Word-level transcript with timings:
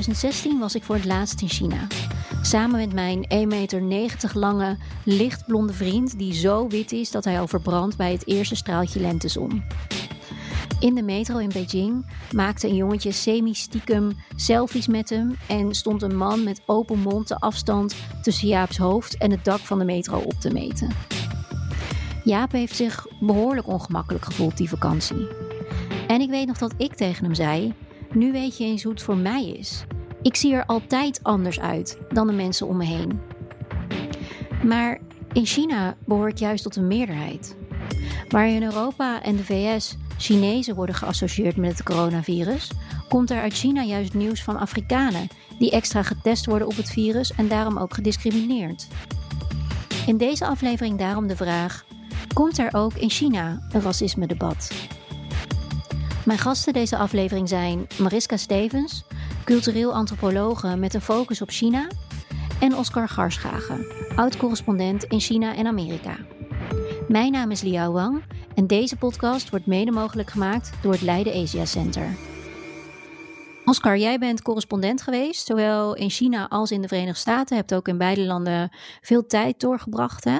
2016 0.00 0.58
was 0.58 0.74
ik 0.74 0.82
voor 0.82 0.94
het 0.94 1.04
laatst 1.04 1.40
in 1.40 1.48
China. 1.48 1.86
Samen 2.42 2.78
met 2.78 2.92
mijn 2.92 3.48
1,90 3.82 3.86
meter 3.86 4.38
lange, 4.38 4.76
lichtblonde 5.04 5.72
vriend, 5.72 6.18
die 6.18 6.34
zo 6.34 6.68
wit 6.68 6.92
is 6.92 7.10
dat 7.10 7.24
hij 7.24 7.40
al 7.40 7.48
verbrandt 7.48 7.96
bij 7.96 8.12
het 8.12 8.26
eerste 8.26 8.54
straaltje 8.54 9.00
lentezon. 9.00 9.62
In 10.80 10.94
de 10.94 11.02
metro 11.02 11.38
in 11.38 11.48
Beijing 11.48 12.06
maakte 12.32 12.68
een 12.68 12.74
jongetje 12.74 13.12
semi-stiekem 13.12 14.16
selfies 14.36 14.86
met 14.86 15.10
hem 15.10 15.36
en 15.48 15.74
stond 15.74 16.02
een 16.02 16.16
man 16.16 16.44
met 16.44 16.62
open 16.66 16.98
mond 16.98 17.28
de 17.28 17.38
afstand 17.38 17.96
tussen 18.22 18.48
Jaap's 18.48 18.76
hoofd 18.76 19.16
en 19.16 19.30
het 19.30 19.44
dak 19.44 19.60
van 19.60 19.78
de 19.78 19.84
metro 19.84 20.18
op 20.18 20.40
te 20.40 20.52
meten. 20.52 20.90
Jaap 22.24 22.52
heeft 22.52 22.76
zich 22.76 23.06
behoorlijk 23.20 23.66
ongemakkelijk 23.66 24.24
gevoeld 24.24 24.56
die 24.56 24.68
vakantie. 24.68 25.28
En 26.06 26.20
ik 26.20 26.30
weet 26.30 26.46
nog 26.46 26.58
dat 26.58 26.74
ik 26.76 26.94
tegen 26.94 27.24
hem 27.24 27.34
zei: 27.34 27.74
Nu 28.12 28.32
weet 28.32 28.56
je 28.58 28.64
eens 28.64 28.82
hoe 28.82 28.92
het 28.92 29.02
voor 29.02 29.16
mij 29.16 29.48
is. 29.48 29.84
Ik 30.22 30.36
zie 30.36 30.52
er 30.52 30.66
altijd 30.66 31.22
anders 31.22 31.60
uit 31.60 31.98
dan 32.08 32.26
de 32.26 32.32
mensen 32.32 32.66
om 32.66 32.76
me 32.76 32.84
heen. 32.84 33.20
Maar 34.64 34.98
in 35.32 35.46
China 35.46 35.96
behoor 36.04 36.28
ik 36.28 36.38
juist 36.38 36.62
tot 36.62 36.76
een 36.76 36.86
meerderheid. 36.86 37.56
Waar 38.28 38.48
in 38.48 38.62
Europa 38.62 39.22
en 39.22 39.36
de 39.36 39.44
VS 39.44 39.96
Chinezen 40.18 40.74
worden 40.74 40.94
geassocieerd 40.94 41.56
met 41.56 41.70
het 41.70 41.82
coronavirus, 41.82 42.70
komt 43.08 43.30
er 43.30 43.40
uit 43.40 43.52
China 43.52 43.82
juist 43.82 44.14
nieuws 44.14 44.42
van 44.42 44.58
Afrikanen 44.58 45.28
die 45.58 45.70
extra 45.70 46.02
getest 46.02 46.46
worden 46.46 46.66
op 46.68 46.76
het 46.76 46.90
virus 46.90 47.32
en 47.32 47.48
daarom 47.48 47.78
ook 47.78 47.94
gediscrimineerd. 47.94 48.86
In 50.06 50.16
deze 50.16 50.46
aflevering 50.46 50.98
daarom 50.98 51.26
de 51.26 51.36
vraag: 51.36 51.84
komt 52.32 52.58
er 52.58 52.74
ook 52.74 52.94
in 52.94 53.10
China 53.10 53.66
een 53.72 53.80
racisme-debat? 53.80 54.88
Mijn 56.28 56.40
gasten 56.40 56.72
deze 56.72 56.96
aflevering 56.96 57.48
zijn 57.48 57.86
Mariska 57.98 58.36
Stevens, 58.36 59.04
cultureel 59.44 59.94
antropologe 59.94 60.76
met 60.76 60.94
een 60.94 61.00
focus 61.00 61.42
op 61.42 61.50
China, 61.50 61.86
en 62.60 62.76
Oscar 62.76 63.08
Garschagen, 63.08 63.86
oud-correspondent 64.16 65.04
in 65.04 65.20
China 65.20 65.54
en 65.54 65.66
Amerika. 65.66 66.16
Mijn 67.08 67.32
naam 67.32 67.50
is 67.50 67.62
Liao 67.62 67.92
Wang 67.92 68.22
en 68.54 68.66
deze 68.66 68.96
podcast 68.96 69.50
wordt 69.50 69.66
mede 69.66 69.90
mogelijk 69.90 70.30
gemaakt 70.30 70.70
door 70.82 70.92
het 70.92 71.02
Leiden 71.02 71.42
Asia 71.42 71.64
Center. 71.64 72.16
Oscar, 73.68 73.96
jij 73.96 74.18
bent 74.18 74.42
correspondent 74.42 75.02
geweest, 75.02 75.46
zowel 75.46 75.94
in 75.94 76.10
China 76.10 76.48
als 76.48 76.70
in 76.70 76.82
de 76.82 76.88
Verenigde 76.88 77.18
Staten. 77.18 77.56
Hebt 77.56 77.74
ook 77.74 77.88
in 77.88 77.98
beide 77.98 78.24
landen 78.24 78.76
veel 79.00 79.26
tijd 79.26 79.60
doorgebracht. 79.60 80.24
Hè? 80.24 80.38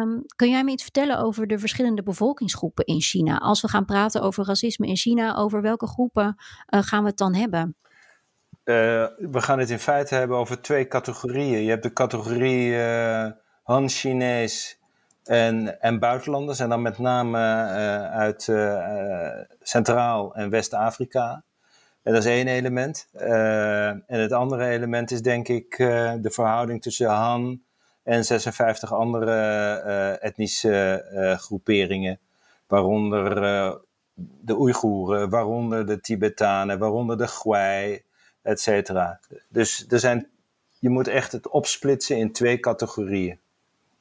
Um, 0.00 0.22
kun 0.36 0.50
jij 0.50 0.64
me 0.64 0.70
iets 0.70 0.82
vertellen 0.82 1.18
over 1.18 1.46
de 1.46 1.58
verschillende 1.58 2.02
bevolkingsgroepen 2.02 2.84
in 2.84 3.00
China? 3.00 3.38
Als 3.38 3.60
we 3.60 3.68
gaan 3.68 3.84
praten 3.84 4.22
over 4.22 4.44
racisme 4.46 4.86
in 4.86 4.96
China, 4.96 5.36
over 5.36 5.62
welke 5.62 5.86
groepen 5.86 6.36
uh, 6.74 6.82
gaan 6.82 7.02
we 7.02 7.08
het 7.08 7.18
dan 7.18 7.34
hebben? 7.34 7.76
Uh, 8.64 8.74
we 9.16 9.40
gaan 9.40 9.58
het 9.58 9.70
in 9.70 9.78
feite 9.78 10.14
hebben 10.14 10.36
over 10.36 10.62
twee 10.62 10.88
categorieën. 10.88 11.62
Je 11.62 11.70
hebt 11.70 11.82
de 11.82 11.92
categorie 11.92 12.68
uh, 12.68 13.26
Han-Chinees 13.62 14.78
en, 15.22 15.80
en 15.80 15.98
buitenlanders. 15.98 16.58
En 16.58 16.68
dan 16.68 16.82
met 16.82 16.98
name 16.98 17.38
uit 18.10 18.42
Centraal- 19.60 20.34
en 20.34 20.50
West-Afrika. 20.50 21.44
En 22.04 22.12
dat 22.12 22.24
is 22.24 22.30
één 22.30 22.48
element. 22.48 23.08
Uh, 23.14 23.88
en 23.88 24.04
het 24.06 24.32
andere 24.32 24.66
element 24.66 25.10
is 25.10 25.22
denk 25.22 25.48
ik 25.48 25.76
de 25.76 26.30
verhouding 26.30 26.82
tussen 26.82 27.08
Han 27.08 27.62
en 28.02 28.24
56 28.24 28.92
andere 28.92 29.32
etnische 30.20 31.04
groeperingen. 31.40 32.18
Waaronder 32.66 33.34
de 34.14 34.58
Oeigoeren, 34.58 35.30
waaronder 35.30 35.86
de 35.86 36.00
Tibetanen, 36.00 36.78
waaronder 36.78 37.18
de 37.18 37.26
Gwai, 37.26 38.02
et 38.42 38.60
cetera. 38.60 39.20
Dus 39.48 39.86
er 39.88 39.98
zijn, 39.98 40.28
je 40.78 40.88
moet 40.88 41.08
echt 41.08 41.32
het 41.32 41.48
opsplitsen 41.48 42.16
in 42.16 42.32
twee 42.32 42.60
categorieën. 42.60 43.38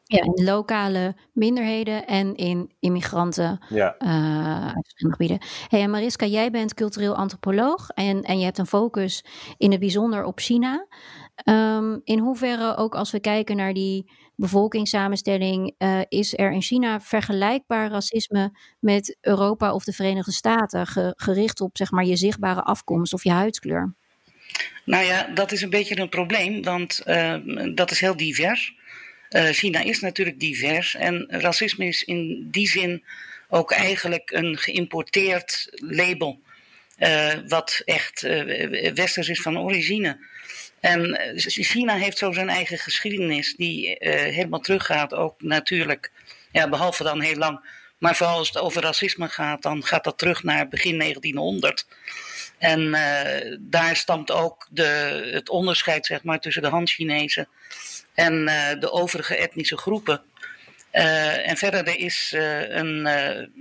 Ja, 0.05 0.21
in 0.21 0.43
lokale 0.43 1.15
minderheden 1.33 2.07
en 2.07 2.35
in 2.35 2.71
immigranten 2.79 3.65
ja. 3.69 3.95
uh, 3.99 4.65
uit 4.65 4.83
verschillende 4.83 5.17
gebieden. 5.17 5.47
Hey, 5.67 5.87
Mariska, 5.87 6.25
jij 6.25 6.51
bent 6.51 6.73
cultureel 6.73 7.15
antropoloog 7.15 7.89
en, 7.89 8.21
en 8.21 8.39
je 8.39 8.45
hebt 8.45 8.57
een 8.57 8.65
focus 8.65 9.25
in 9.57 9.71
het 9.71 9.79
bijzonder 9.79 10.23
op 10.23 10.39
China. 10.39 10.87
Um, 11.45 12.01
in 12.03 12.19
hoeverre, 12.19 12.75
ook 12.75 12.95
als 12.95 13.11
we 13.11 13.19
kijken 13.19 13.55
naar 13.55 13.73
die 13.73 14.11
bevolkingssamenstelling, 14.35 15.75
uh, 15.77 15.99
is 16.07 16.37
er 16.37 16.51
in 16.51 16.61
China 16.61 16.99
vergelijkbaar 16.99 17.89
racisme 17.89 18.57
met 18.79 19.17
Europa 19.21 19.73
of 19.73 19.83
de 19.83 19.93
Verenigde 19.93 20.31
Staten, 20.31 20.87
ge, 20.87 21.13
gericht 21.15 21.61
op 21.61 21.77
zeg 21.77 21.91
maar, 21.91 22.05
je 22.05 22.15
zichtbare 22.15 22.63
afkomst 22.63 23.13
of 23.13 23.23
je 23.23 23.31
huidskleur? 23.31 23.95
Nou 24.85 25.05
ja, 25.05 25.27
dat 25.33 25.51
is 25.51 25.61
een 25.61 25.69
beetje 25.69 25.99
een 25.99 26.09
probleem, 26.09 26.63
want 26.63 27.01
uh, 27.05 27.35
dat 27.75 27.91
is 27.91 27.99
heel 27.99 28.17
divers. 28.17 28.75
Uh, 29.33 29.49
China 29.49 29.79
is 29.79 29.99
natuurlijk 29.99 30.39
divers 30.39 30.95
en 30.95 31.25
racisme 31.29 31.85
is 31.85 32.03
in 32.03 32.47
die 32.51 32.67
zin 32.67 33.03
ook 33.49 33.71
eigenlijk 33.71 34.31
een 34.31 34.57
geïmporteerd 34.57 35.69
label, 35.75 36.41
uh, 36.99 37.33
wat 37.47 37.81
echt 37.85 38.23
uh, 38.23 38.93
westers 38.93 39.29
is 39.29 39.41
van 39.41 39.59
origine. 39.59 40.17
En 40.79 41.19
China 41.45 41.95
heeft 41.95 42.17
zo 42.17 42.31
zijn 42.31 42.49
eigen 42.49 42.77
geschiedenis, 42.77 43.55
die 43.55 43.95
helemaal 43.99 44.59
teruggaat, 44.59 45.13
ook 45.13 45.41
natuurlijk, 45.41 46.11
ja, 46.51 46.69
behalve 46.69 47.03
dan 47.03 47.21
heel 47.21 47.35
lang. 47.37 47.81
Maar 47.97 48.15
vooral 48.15 48.37
als 48.37 48.47
het 48.47 48.57
over 48.57 48.81
racisme 48.81 49.27
gaat, 49.27 49.61
dan 49.61 49.83
gaat 49.83 50.03
dat 50.03 50.17
terug 50.17 50.43
naar 50.43 50.67
begin 50.67 50.99
1900. 50.99 51.85
En 52.57 52.91
daar 53.59 53.95
stamt 53.95 54.31
ook 54.31 54.67
de, 54.69 55.29
het 55.33 55.49
onderscheid 55.49 56.05
zeg 56.05 56.23
maar, 56.23 56.39
tussen 56.39 56.61
de 56.61 56.69
Han-Chinezen 56.69 57.47
en 58.13 58.33
uh, 58.33 58.79
de 58.79 58.91
overige 58.91 59.35
etnische 59.35 59.77
groepen. 59.77 60.21
Uh, 60.93 61.49
en 61.49 61.57
verder, 61.57 61.87
er 61.87 61.99
is, 61.99 62.33
een, 62.69 63.07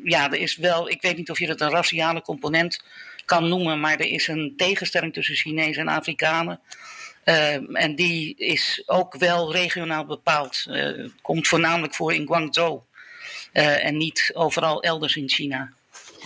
ja, 0.05 0.31
er 0.31 0.39
is 0.39 0.57
wel, 0.57 0.89
ik 0.89 1.03
weet 1.03 1.17
niet 1.17 1.31
of 1.31 1.39
je 1.39 1.49
het 1.49 1.61
een 1.61 1.71
raciale 1.71 2.23
component 2.23 2.85
kan 3.25 3.49
noemen, 3.49 3.81
maar 3.81 3.93
er 3.93 4.09
is 4.09 4.29
een 4.29 4.55
tegenstelling 4.57 5.13
tussen 5.13 5.35
Chinezen 5.35 5.89
en 5.89 5.95
Afrikanen. 5.95 6.61
en 7.73 7.95
die 7.95 8.35
is 8.37 8.83
ook 8.87 9.17
wel 9.17 9.53
regionaal 9.53 10.05
bepaald. 10.05 10.67
komt 11.23 11.49
voornamelijk 11.49 11.95
voor 11.95 12.15
in 12.15 12.27
Guangzhou 12.27 12.81
en 13.53 13.97
niet 13.97 14.31
overal 14.35 14.83
elders 14.83 15.17
in 15.17 15.29
China. 15.29 15.73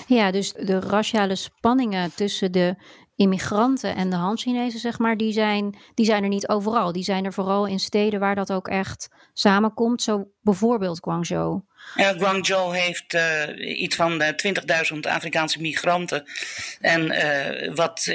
Ja, 0.07 0.31
dus 0.31 0.53
de 0.53 0.81
raciale 0.81 1.35
spanningen 1.35 2.15
tussen 2.15 2.53
de 2.53 2.75
immigranten 3.17 3.95
en 3.95 4.11
de 4.11 4.17
Han-Chinezen, 4.17 4.81
zeg 4.81 4.99
maar, 4.99 5.17
die 5.17 5.33
zijn, 5.33 5.79
die 5.95 6.07
zijn 6.07 6.23
er 6.23 6.29
niet 6.29 6.49
overal. 6.49 6.93
Die 6.93 7.05
zijn 7.05 7.25
er 7.25 7.33
vooral 7.33 7.67
in 7.67 7.79
steden 7.79 8.21
waar 8.21 8.35
dat 8.35 8.53
ook 8.53 8.69
echt 8.69 9.09
samenkomt. 9.33 10.03
Zo 10.03 10.29
bijvoorbeeld 10.43 10.99
Guangzhou. 11.03 11.61
Ja, 11.95 12.13
Guangzhou 12.13 12.77
heeft 12.77 13.15
uh, 13.15 13.81
iets 13.81 13.97
van 13.97 14.23
uh, 14.23 14.29
20.000 14.93 14.99
Afrikaanse 15.01 15.61
migranten. 15.61 16.25
En 16.81 17.03
uh, 17.13 17.75
wat 17.75 18.13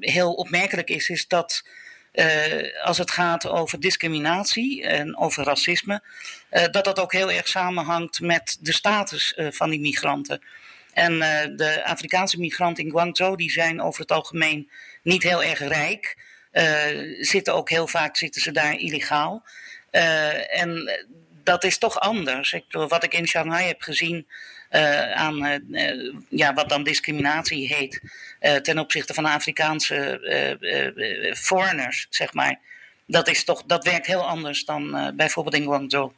heel 0.00 0.32
opmerkelijk 0.32 0.90
is, 0.90 1.08
is 1.08 1.26
dat 1.28 1.62
als 2.82 2.98
het 2.98 3.10
gaat 3.10 3.48
over 3.48 3.80
discriminatie 3.80 4.86
en 4.86 5.16
over 5.16 5.44
racisme, 5.44 6.02
dat 6.70 6.84
dat 6.84 7.00
ook 7.00 7.12
heel 7.12 7.30
erg 7.30 7.48
samenhangt 7.48 8.20
met 8.20 8.58
de 8.60 8.72
status 8.72 9.34
van 9.36 9.70
die 9.70 9.80
migranten. 9.80 10.40
En 10.92 11.12
uh, 11.12 11.40
de 11.56 11.84
Afrikaanse 11.84 12.40
migranten 12.40 12.84
in 12.84 12.90
Guangzhou 12.90 13.36
die 13.36 13.50
zijn 13.50 13.82
over 13.82 14.00
het 14.00 14.12
algemeen 14.12 14.70
niet 15.02 15.22
heel 15.22 15.42
erg 15.42 15.58
rijk. 15.58 16.16
Uh, 16.52 16.64
zitten 17.20 17.54
ook 17.54 17.70
heel 17.70 17.86
vaak 17.86 18.16
zitten 18.16 18.42
ze 18.42 18.52
daar 18.52 18.74
illegaal. 18.74 19.42
Uh, 19.90 20.60
en 20.60 21.00
dat 21.44 21.64
is 21.64 21.78
toch 21.78 22.00
anders. 22.00 22.52
Ik 22.52 22.64
wat 22.70 23.04
ik 23.04 23.14
in 23.14 23.26
Shanghai 23.26 23.66
heb 23.66 23.82
gezien 23.82 24.26
aan 25.14 25.64
ja, 26.28 26.54
wat 26.54 26.68
dan 26.68 26.84
discriminatie 26.84 27.66
heet 27.66 28.00
ten 28.62 28.78
opzichte 28.78 29.14
van 29.14 29.24
Afrikaanse 29.24 30.20
foreigners, 31.36 32.06
zeg 32.10 32.32
maar. 32.32 32.58
Dat, 33.06 33.28
is 33.28 33.44
toch, 33.44 33.62
dat 33.66 33.84
werkt 33.84 34.06
heel 34.06 34.28
anders 34.28 34.64
dan 34.64 35.12
bijvoorbeeld 35.16 35.54
in 35.54 35.62
Guangzhou. 35.62 36.12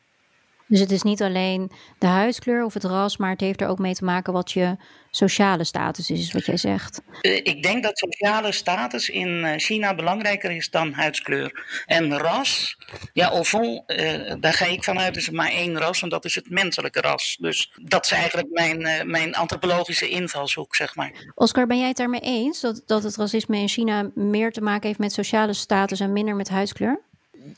Dus 0.67 0.81
het 0.81 0.91
is 0.91 1.03
niet 1.03 1.23
alleen 1.23 1.71
de 1.99 2.07
huidskleur 2.07 2.65
of 2.65 2.75
het 2.75 2.85
ras, 2.85 3.17
maar 3.17 3.31
het 3.31 3.41
heeft 3.41 3.61
er 3.61 3.69
ook 3.69 3.79
mee 3.79 3.95
te 3.95 4.05
maken 4.05 4.33
wat 4.33 4.53
je 4.53 4.77
sociale 5.11 5.65
status 5.65 6.11
is, 6.11 6.33
wat 6.33 6.47
jij 6.47 6.57
zegt. 6.57 7.03
Eh, 7.21 7.37
ik 7.37 7.63
denk 7.63 7.83
dat 7.83 7.99
sociale 7.99 8.53
status 8.53 9.09
in 9.09 9.45
eh, 9.45 9.59
China 9.59 9.95
belangrijker 9.95 10.51
is 10.51 10.71
dan 10.71 10.93
huidskleur. 10.93 11.65
En 11.87 12.19
ras, 12.19 12.79
ja, 13.13 13.29
au 13.29 13.45
fond, 13.45 13.83
uh, 13.87 14.33
daar 14.41 14.53
ga 14.53 14.65
ik 14.65 14.85
vanuit, 14.85 15.17
is 15.17 15.27
er 15.27 15.35
maar 15.35 15.51
één 15.51 15.79
ras 15.79 16.03
en 16.03 16.09
dat 16.09 16.25
is 16.25 16.35
het 16.35 16.51
menselijke 16.51 17.01
ras. 17.01 17.37
Dus 17.41 17.73
dat 17.83 18.05
is 18.05 18.11
eigenlijk 18.11 18.49
mijn, 18.51 19.11
mijn 19.11 19.35
antropologische 19.35 20.09
invalshoek, 20.09 20.75
zeg 20.75 20.95
maar. 20.95 21.33
Oscar, 21.35 21.67
ben 21.67 21.79
jij 21.79 21.89
het 21.89 21.97
daarmee 21.97 22.21
eens 22.21 22.61
dat, 22.61 22.83
dat 22.87 23.03
het 23.03 23.17
racisme 23.17 23.59
in 23.59 23.69
China 23.69 24.11
meer 24.15 24.53
te 24.53 24.61
maken 24.61 24.87
heeft 24.87 24.99
met 24.99 25.13
sociale 25.13 25.53
status 25.53 26.01
en 26.01 26.13
minder 26.13 26.37
met 26.37 26.49
huidskleur? 26.49 27.01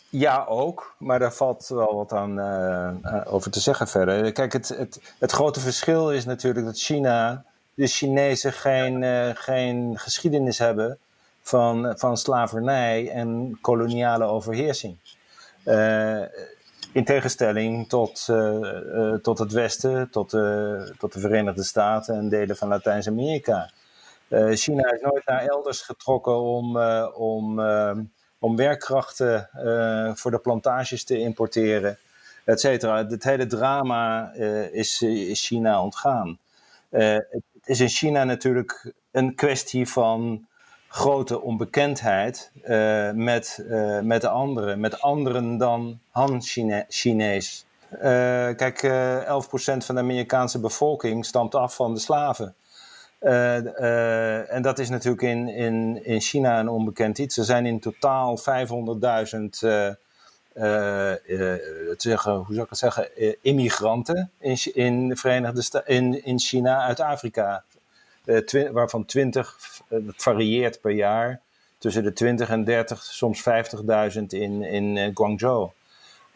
Ja, 0.09 0.45
ook. 0.49 0.95
Maar 0.99 1.19
daar 1.19 1.33
valt 1.33 1.69
wel 1.69 1.95
wat 1.95 2.13
aan 2.13 2.39
uh, 2.39 3.23
over 3.25 3.51
te 3.51 3.61
zeggen 3.61 3.89
verder. 3.89 4.33
Kijk, 4.33 4.53
het, 4.53 4.69
het, 4.69 5.01
het 5.19 5.33
grote 5.33 5.61
verschil 5.61 6.13
is 6.13 6.25
natuurlijk 6.25 6.67
dat 6.67 6.79
China, 6.79 7.45
de 7.75 7.87
Chinezen, 7.87 8.53
geen, 8.53 9.03
uh, 9.03 9.31
geen 9.35 9.99
geschiedenis 9.99 10.59
hebben 10.59 10.99
van, 11.43 11.95
van 11.99 12.17
slavernij 12.17 13.11
en 13.11 13.59
koloniale 13.61 14.25
overheersing. 14.25 14.97
in 16.93 17.05
tegenstelling 17.05 17.89
tot, 17.89 18.29
tot 19.23 19.39
het 19.39 19.53
Westen, 19.53 20.11
tot, 20.11 20.31
tot 20.99 21.13
de 21.13 21.21
Verenigde 21.21 21.63
Staten 21.63 22.15
en 22.15 22.29
delen 22.29 22.57
van 22.57 22.69
Latijns-Amerika. 22.69 23.71
China 24.51 24.93
is 24.93 25.01
nooit 25.01 25.27
naar 25.27 25.47
elders 25.47 25.81
getrokken 25.81 26.41
om. 26.41 26.79
om 27.13 27.61
om 28.47 28.57
werkkrachten 28.57 29.49
uh, 29.57 30.15
voor 30.15 30.31
de 30.31 30.39
plantages 30.39 31.05
te 31.05 31.19
importeren, 31.19 31.99
et 32.45 32.61
cetera. 32.61 33.07
Het 33.07 33.25
hele 33.25 33.47
drama 33.47 34.33
uh, 34.37 34.75
is, 34.75 35.03
is, 35.03 35.47
China 35.47 35.83
ontgaan. 35.83 36.39
Uh, 36.91 37.15
het 37.53 37.65
is 37.65 37.81
in 37.81 37.89
China 37.89 38.25
natuurlijk 38.25 38.93
een 39.11 39.35
kwestie 39.35 39.89
van 39.89 40.47
grote 40.89 41.41
onbekendheid 41.41 42.51
met, 43.15 43.65
met 44.03 44.25
anderen, 44.25 44.81
met 44.81 45.01
anderen 45.01 45.57
dan 45.59 45.99
Han-Chinees. 46.11 47.67
kijk, 48.57 48.83
11% 48.83 48.87
van 49.77 49.95
de 49.95 50.01
Amerikaanse 50.01 50.61
bevolking 50.61 51.25
stamt 51.25 51.55
af 51.55 51.75
van 51.75 51.95
de 51.95 52.01
slaven. 52.01 52.55
Uh, 53.27 53.57
uh, 53.57 54.53
en 54.53 54.63
dat 54.63 54.79
is 54.79 54.89
natuurlijk 54.89 55.23
in, 55.23 55.49
in, 55.49 56.05
in 56.05 56.21
China 56.21 56.61
een 56.61 56.69
onbekend 56.69 57.19
iets. 57.19 57.37
Er 57.37 57.45
zijn 57.45 57.67
in 57.67 57.81
totaal 57.81 58.39
500.000, 58.39 58.45
uh, 59.63 59.93
zeggen, 61.97 62.33
hoe 62.33 62.55
zou 62.55 62.63
ik 62.63 62.69
het 62.69 62.79
zeggen, 62.79 63.09
immigranten 63.43 64.31
in, 64.39 64.57
in, 64.75 65.09
de 65.09 65.17
Verenigde 65.17 65.63
Sta 65.63 65.87
in, 65.87 66.25
in 66.25 66.39
China 66.39 66.81
uit 66.81 67.01
Afrika. 67.01 67.65
waarvan 68.73 69.05
20, 69.05 69.59
dat 69.89 70.15
varieert 70.17 70.81
per 70.81 70.91
jaar, 70.91 71.41
tussen 71.79 72.03
de 72.03 72.13
20 72.13 72.49
en 72.49 72.65
30, 72.65 73.03
soms 73.03 73.45
50.000 74.17 74.23
in, 74.27 74.63
in 74.63 75.11
Guangzhou. 75.15 75.71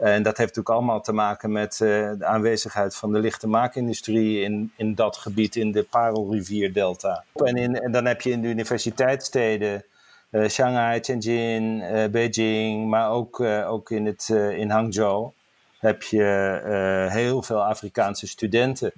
En 0.00 0.22
dat 0.22 0.36
heeft 0.36 0.56
natuurlijk 0.56 0.68
allemaal 0.68 1.00
te 1.00 1.12
maken 1.12 1.52
met 1.52 1.72
uh, 1.82 2.10
de 2.18 2.24
aanwezigheid 2.24 2.96
van 2.96 3.12
de 3.12 3.18
lichte 3.18 3.48
maakindustrie 3.48 4.42
in, 4.42 4.72
in 4.76 4.94
dat 4.94 5.16
gebied, 5.16 5.56
in 5.56 5.72
de 5.72 5.82
Parelrivierdelta. 5.82 7.24
En, 7.34 7.82
en 7.82 7.92
dan 7.92 8.04
heb 8.04 8.20
je 8.20 8.30
in 8.30 8.40
de 8.40 8.48
universiteitssteden 8.48 9.84
uh, 10.30 10.48
Shanghai, 10.48 11.00
Tianjin, 11.00 11.62
uh, 11.62 12.04
Beijing, 12.06 12.88
maar 12.88 13.10
ook, 13.10 13.40
ook 13.66 13.90
in, 13.90 14.06
het, 14.06 14.28
in 14.56 14.70
Hangzhou 14.70 15.30
heb 15.78 16.02
je 16.02 17.08
heel 17.10 17.42
veel 17.42 17.64
Afrikaanse 17.64 18.26
studenten. 18.26 18.92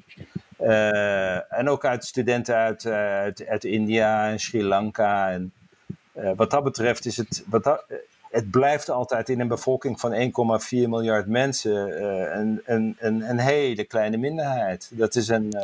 en 1.48 1.68
ook 1.68 1.84
uit 1.84 2.04
studenten 2.04 2.54
uit, 2.54 2.86
uit, 2.86 3.46
uit 3.46 3.64
India 3.64 4.30
en 4.30 4.40
Sri 4.40 4.64
Lanka. 4.64 5.30
En, 5.30 5.52
wat 6.36 6.50
dat 6.50 6.64
betreft 6.64 7.04
is 7.06 7.16
het. 7.16 7.44
Wat 7.46 7.64
dat, 7.64 7.84
het 8.32 8.50
blijft 8.50 8.90
altijd 8.90 9.28
in 9.28 9.40
een 9.40 9.48
bevolking 9.48 10.00
van 10.00 10.12
1,4 10.12 10.18
miljard 10.70 11.26
mensen 11.26 11.88
uh, 11.88 12.34
een, 12.34 12.62
een, 12.64 12.96
een, 12.98 13.28
een, 13.30 13.38
hele 13.38 13.84
kleine 13.84 14.16
minderheid. 14.16 14.90
Dat 14.94 15.14
is 15.14 15.28
een. 15.28 15.54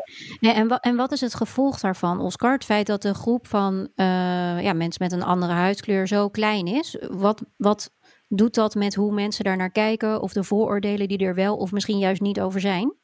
Uh... 0.40 0.56
en, 0.56 0.68
en 0.68 0.96
wat 0.96 1.12
is 1.12 1.20
het 1.20 1.34
gevolg 1.34 1.80
daarvan, 1.80 2.20
Oscar? 2.20 2.52
Het 2.52 2.64
feit 2.64 2.86
dat 2.86 3.02
de 3.02 3.14
groep 3.14 3.46
van 3.46 3.74
uh, 3.74 4.06
ja, 4.62 4.72
mensen 4.72 5.02
met 5.02 5.12
een 5.12 5.22
andere 5.22 5.52
huidskleur 5.52 6.06
zo 6.06 6.28
klein 6.28 6.66
is. 6.66 6.98
Wat, 7.10 7.42
wat 7.56 7.90
doet 8.28 8.54
dat 8.54 8.74
met 8.74 8.94
hoe 8.94 9.12
mensen 9.12 9.44
daar 9.44 9.56
naar 9.56 9.70
kijken? 9.70 10.20
Of 10.20 10.32
de 10.32 10.44
vooroordelen 10.44 11.08
die 11.08 11.18
er 11.18 11.34
wel 11.34 11.56
of 11.56 11.72
misschien 11.72 11.98
juist 11.98 12.20
niet 12.20 12.40
over 12.40 12.60
zijn? 12.60 12.94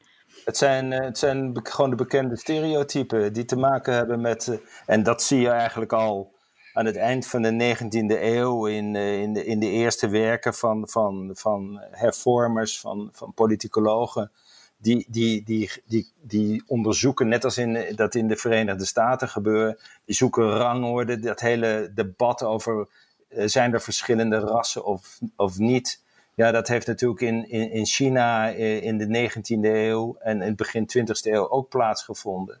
Het 0.45 0.57
zijn, 0.57 0.91
het 0.91 1.17
zijn 1.17 1.59
gewoon 1.63 1.89
de 1.89 1.95
bekende 1.95 2.37
stereotypen 2.37 3.33
die 3.33 3.45
te 3.45 3.55
maken 3.55 3.93
hebben 3.93 4.21
met. 4.21 4.61
en 4.85 5.03
dat 5.03 5.23
zie 5.23 5.39
je 5.39 5.49
eigenlijk 5.49 5.93
al 5.93 6.34
aan 6.75 6.85
het 6.85 6.95
eind 6.95 7.27
van 7.27 7.41
de 7.41 7.75
19e 7.75 8.21
eeuw 8.21 8.65
in, 8.65 8.93
uh, 8.93 9.21
in, 9.21 9.33
de, 9.33 9.45
in 9.45 9.59
de 9.59 9.69
eerste 9.69 10.07
werken 10.07 10.53
van, 10.53 10.89
van, 10.89 11.29
van 11.33 11.81
hervormers, 11.91 12.79
van, 12.79 13.09
van 13.11 13.33
politicologen. 13.33 14.31
Die, 14.77 15.05
die, 15.09 15.43
die, 15.43 15.71
die, 15.85 16.11
die 16.21 16.63
onderzoeken, 16.67 17.27
net 17.27 17.43
als 17.43 17.57
in, 17.57 17.93
dat 17.95 18.15
in 18.15 18.27
de 18.27 18.35
Verenigde 18.35 18.85
Staten 18.85 19.29
gebeurt, 19.29 19.99
die 20.05 20.15
zoeken 20.15 20.49
rangorde, 20.49 21.19
dat 21.19 21.39
hele 21.39 21.91
debat 21.93 22.43
over 22.43 22.87
uh, 23.29 23.47
zijn 23.47 23.73
er 23.73 23.81
verschillende 23.81 24.39
rassen 24.39 24.85
of, 24.85 25.19
of 25.35 25.57
niet. 25.57 26.03
Ja, 26.33 26.51
dat 26.51 26.67
heeft 26.67 26.87
natuurlijk 26.87 27.21
in, 27.21 27.49
in, 27.49 27.71
in 27.71 27.85
China 27.85 28.55
uh, 28.55 28.83
in 28.83 28.97
de 28.97 29.29
19e 29.29 29.59
eeuw 29.61 30.15
en 30.19 30.41
in 30.41 30.47
het 30.47 30.55
begin 30.55 30.89
20e 30.97 31.31
eeuw 31.31 31.49
ook 31.49 31.69
plaatsgevonden. 31.69 32.59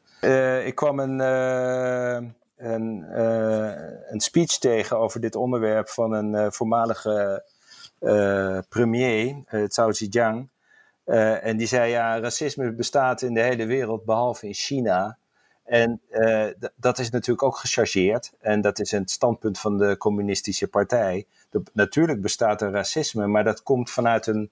ik 0.65 0.75
kwam 0.75 0.99
een, 0.99 1.19
uh, 1.19 2.29
een 2.57 4.19
speech 4.21 4.57
tegen 4.57 4.97
over 4.97 5.19
dit 5.19 5.35
onderwerp 5.35 5.89
van 5.89 6.13
een 6.13 6.33
uh, 6.33 6.47
voormalige 6.49 7.45
uh, 7.99 8.59
premier, 8.69 9.43
Zhao 9.67 9.91
Zhejiang. 9.91 10.49
en 11.05 11.57
die 11.57 11.67
zei, 11.67 11.91
ja, 11.91 12.19
racisme 12.19 12.71
bestaat 12.71 13.21
in 13.21 13.33
de 13.33 13.41
hele 13.41 13.65
wereld, 13.65 14.05
behalve 14.05 14.47
in 14.47 14.53
China. 14.53 15.17
En 15.63 16.01
dat 16.75 16.99
is 16.99 17.09
natuurlijk 17.09 17.47
ook 17.47 17.57
gechargeerd. 17.57 18.31
En 18.39 18.61
dat 18.61 18.79
is 18.79 18.91
een 18.91 19.07
standpunt 19.07 19.59
van 19.59 19.77
de 19.77 19.97
communistische 19.97 20.67
partij. 20.67 21.25
Natuurlijk 21.73 22.21
bestaat 22.21 22.61
er 22.61 22.71
racisme, 22.71 23.27
maar 23.27 23.43
dat 23.43 23.63
komt 23.63 23.89
vanuit 23.91 24.27
een... 24.27 24.51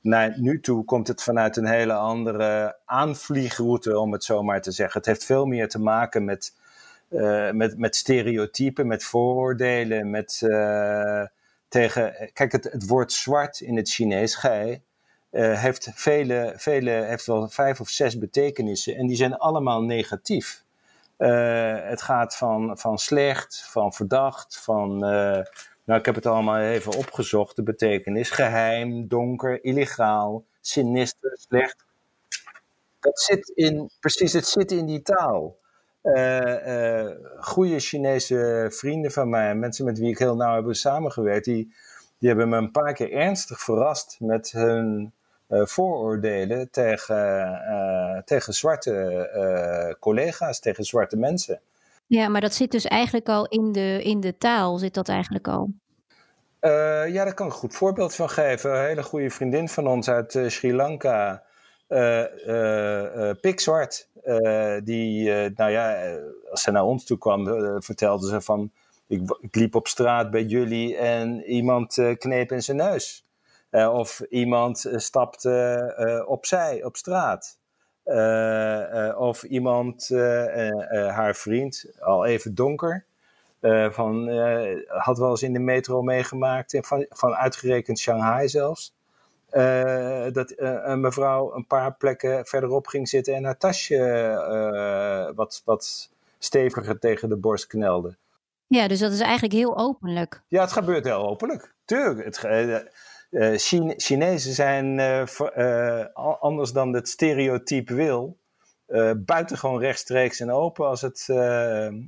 Naar 0.00 0.40
nu 0.40 0.60
toe 0.60 0.84
komt 0.84 1.08
het 1.08 1.22
vanuit 1.22 1.56
een 1.56 1.66
hele 1.66 1.92
andere 1.92 2.76
aanvliegroute, 2.84 3.98
om 3.98 4.12
het 4.12 4.24
zo 4.24 4.42
maar 4.42 4.62
te 4.62 4.70
zeggen. 4.70 4.98
Het 5.00 5.08
heeft 5.08 5.24
veel 5.24 5.46
meer 5.46 5.68
te 5.68 5.78
maken 5.78 6.24
met 6.24 6.54
uh, 7.10 7.50
met, 7.50 7.78
met 7.78 7.96
stereotypen, 7.96 8.86
met 8.86 9.04
vooroordelen, 9.04 10.10
met 10.10 10.40
uh, 10.44 11.26
tegen. 11.68 12.30
Kijk, 12.32 12.52
het, 12.52 12.64
het 12.64 12.86
woord 12.86 13.12
zwart 13.12 13.60
in 13.60 13.76
het 13.76 13.88
Chinees, 13.88 14.34
gij, 14.34 14.82
heeft, 15.30 15.90
vele, 15.94 16.52
vele, 16.56 16.90
heeft 16.90 17.26
wel 17.26 17.48
vijf 17.48 17.80
of 17.80 17.88
zes 17.88 18.18
betekenissen 18.18 18.96
en 18.96 19.06
die 19.06 19.16
zijn 19.16 19.36
allemaal 19.36 19.82
negatief. 19.82 20.64
het 21.16 22.02
gaat 22.02 22.36
van, 22.36 22.78
van 22.78 22.98
slecht, 22.98 23.64
van 23.70 23.92
verdacht, 23.92 24.58
van. 24.58 24.98
nou, 24.98 25.98
ik 25.98 26.04
heb 26.04 26.14
het 26.14 26.26
allemaal 26.26 26.60
even 26.60 26.96
opgezocht. 26.96 27.56
De 27.56 27.62
betekenis 27.62 28.30
geheim, 28.30 29.08
donker, 29.08 29.64
illegaal, 29.64 30.44
sinister, 30.60 31.38
slecht. 31.48 31.84
Dat 33.00 33.20
zit 33.20 33.48
in, 33.48 33.90
precies, 34.00 34.32
het 34.32 34.46
zit 34.46 34.72
in 34.72 34.86
die 34.86 35.02
taal. 35.02 35.56
Uh, 36.04 37.10
goede 37.38 37.78
Chinese 37.80 38.66
vrienden 38.70 39.10
van 39.10 39.28
mij, 39.28 39.54
mensen 39.54 39.84
met 39.84 39.98
wie 39.98 40.10
ik 40.10 40.18
heel 40.18 40.36
nauw 40.36 40.64
heb 40.64 40.74
samengewerkt, 40.74 41.44
die, 41.44 41.74
die 42.18 42.28
hebben 42.28 42.48
me 42.48 42.56
een 42.56 42.70
paar 42.70 42.92
keer 42.92 43.12
ernstig 43.12 43.60
verrast 43.60 44.16
met 44.20 44.50
hun 44.52 45.12
uh, 45.48 45.66
vooroordelen 45.66 46.70
tegen, 46.70 48.22
tegen 48.24 48.52
zwarte 48.52 49.96
collega's, 50.00 50.60
tegen 50.60 50.84
zwarte 50.84 51.16
mensen. 51.16 51.60
Ja, 52.06 52.28
maar 52.28 52.40
dat 52.40 52.54
zit 52.54 52.70
dus 52.70 52.84
eigenlijk 52.84 53.28
al 53.28 53.46
in 53.46 53.72
de, 53.72 54.02
in 54.02 54.20
de 54.20 54.38
taal, 54.38 54.78
zit 54.78 54.94
dat 54.94 55.08
eigenlijk 55.08 55.48
al? 55.48 55.70
ja, 57.06 57.24
daar 57.24 57.34
kan 57.34 57.46
ik 57.46 57.52
een 57.52 57.58
goed 57.58 57.74
voorbeeld 57.74 58.14
van 58.14 58.30
geven. 58.30 58.74
Een 58.74 58.86
hele 58.86 59.02
goede 59.02 59.30
vriendin 59.30 59.68
van 59.68 59.86
ons 59.86 60.08
uit 60.08 60.38
Sri 60.46 60.74
Lanka, 60.74 61.42
pikzwart. 63.40 64.08
Uh, 64.24 64.76
die, 64.84 65.28
uh, 65.28 65.56
nou 65.56 65.70
ja, 65.70 65.94
eh, 65.94 66.22
als 66.50 66.62
ze 66.62 66.70
naar 66.70 66.84
ons 66.84 67.04
toe 67.04 67.18
kwam, 67.18 67.46
vertelde 67.82 68.28
ze 68.28 68.40
van... 68.40 68.70
Ik, 69.06 69.36
ik, 69.40 69.54
liep 69.54 69.74
op 69.74 69.88
straat 69.88 70.30
bij 70.30 70.42
jullie 70.42 70.96
en 70.96 71.42
iemand 71.42 71.94
kneep 72.18 72.52
in 72.52 72.62
zijn 72.62 72.76
neus. 72.76 73.26
of 73.70 74.20
iemand 74.20 74.86
stapte 74.94 76.24
opzij 76.26 76.84
op 76.84 76.96
straat. 76.96 77.58
of 79.16 79.42
iemand, 79.42 80.08
haar 80.88 81.34
vriend, 81.34 81.86
al 82.00 82.24
even 82.24 82.54
donker... 82.54 83.04
van, 83.90 84.28
had 84.86 85.18
wel 85.18 85.30
eens 85.30 85.42
in 85.42 85.52
de 85.52 85.58
metro 85.58 86.02
meegemaakt, 86.02 86.78
van, 86.80 87.06
van 87.08 87.34
uitgerekend 87.34 87.98
Shanghai 87.98 88.48
zelfs... 88.48 88.94
uh, 89.56 90.32
dat 90.32 90.52
een 90.56 91.00
mevrouw 91.00 91.54
een 91.54 91.66
paar 91.66 91.94
plekken 91.94 92.46
verderop 92.46 92.86
ging 92.86 93.08
zitten 93.08 93.34
en 93.34 93.44
haar 93.44 93.58
tasje 93.58 95.32
wat, 95.36 95.62
wat 95.64 96.10
steviger 96.38 96.98
tegen 96.98 97.28
de 97.28 97.36
borst 97.36 97.66
knelde. 97.66 98.16
Ja, 98.66 98.88
dus 98.88 98.98
dat 98.98 99.12
is 99.12 99.20
eigenlijk 99.20 99.52
heel 99.52 99.76
openlijk. 99.78 100.42
Ja, 100.48 100.60
het 100.60 100.72
gebeurt 100.72 101.04
heel 101.04 101.28
openlijk. 101.28 101.74
Tuurlijk. 101.84 102.24
Het, 102.24 102.92
uh, 103.30 103.56
Chine 103.56 103.94
Chinezen 103.96 104.52
zijn 104.52 104.98
uh, 105.56 106.04
anders 106.40 106.72
dan 106.72 106.92
het 106.92 107.08
stereotype 107.08 107.94
wil. 107.94 108.36
buitengewoon 109.16 109.78
rechtstreeks 109.80 110.40
en 110.40 110.50
open 110.50 110.86
als 110.86 111.00
het, 111.00 111.26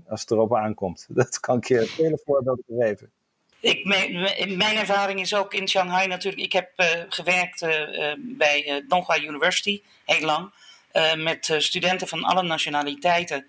als 0.08 0.20
het 0.20 0.30
erop 0.30 0.54
aankomt. 0.54 1.06
Dat 1.14 1.40
kan 1.40 1.56
ik 1.56 1.64
je 1.64 1.86
vele 1.86 2.20
voorbeelden 2.24 2.64
geven. 2.78 3.10
Ik, 3.66 3.84
mijn, 3.84 4.12
mijn 4.56 4.76
ervaring 4.76 5.20
is 5.20 5.34
ook 5.34 5.54
in 5.54 5.68
Shanghai 5.68 6.06
natuurlijk. 6.06 6.42
Ik 6.42 6.52
heb 6.52 6.70
gewerkt 7.08 7.66
bij 8.18 8.84
Donghua 8.88 9.18
University 9.18 9.82
heel 10.04 10.20
lang. 10.26 10.52
met 11.16 11.54
studenten 11.58 12.08
van 12.08 12.24
alle 12.24 12.42
nationaliteiten. 12.42 13.48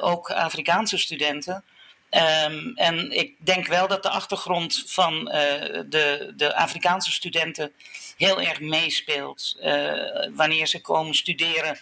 ook 0.00 0.30
Afrikaanse 0.30 0.98
studenten. 0.98 1.64
Um, 2.10 2.72
en 2.74 3.10
ik 3.10 3.34
denk 3.38 3.66
wel 3.66 3.88
dat 3.88 4.02
de 4.02 4.08
achtergrond 4.08 4.84
van 4.86 5.24
de, 5.24 6.32
de 6.36 6.54
Afrikaanse 6.54 7.12
studenten 7.12 7.72
heel 8.16 8.40
erg 8.40 8.60
meespeelt. 8.60 9.56
Wanneer 10.30 10.66
ze 10.66 10.80
komen 10.80 11.14
studeren. 11.14 11.78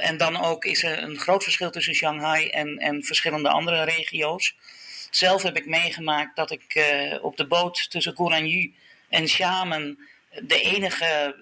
En 0.00 0.16
dan 0.16 0.44
ook 0.44 0.64
is 0.64 0.82
er 0.82 1.02
een 1.02 1.18
groot 1.18 1.42
verschil 1.42 1.70
tussen 1.70 1.94
Shanghai 1.94 2.48
en, 2.48 2.78
en 2.78 3.02
verschillende 3.02 3.48
andere 3.48 3.82
regio's. 3.84 4.54
Zelf 5.16 5.42
heb 5.42 5.56
ik 5.56 5.66
meegemaakt 5.66 6.36
dat 6.36 6.50
ik 6.50 6.94
op 7.22 7.36
de 7.36 7.46
boot 7.46 7.90
tussen 7.90 8.14
Goranju 8.16 8.74
en 9.08 9.24
Xiamen 9.24 9.98
de 10.42 10.60
enige 10.60 11.36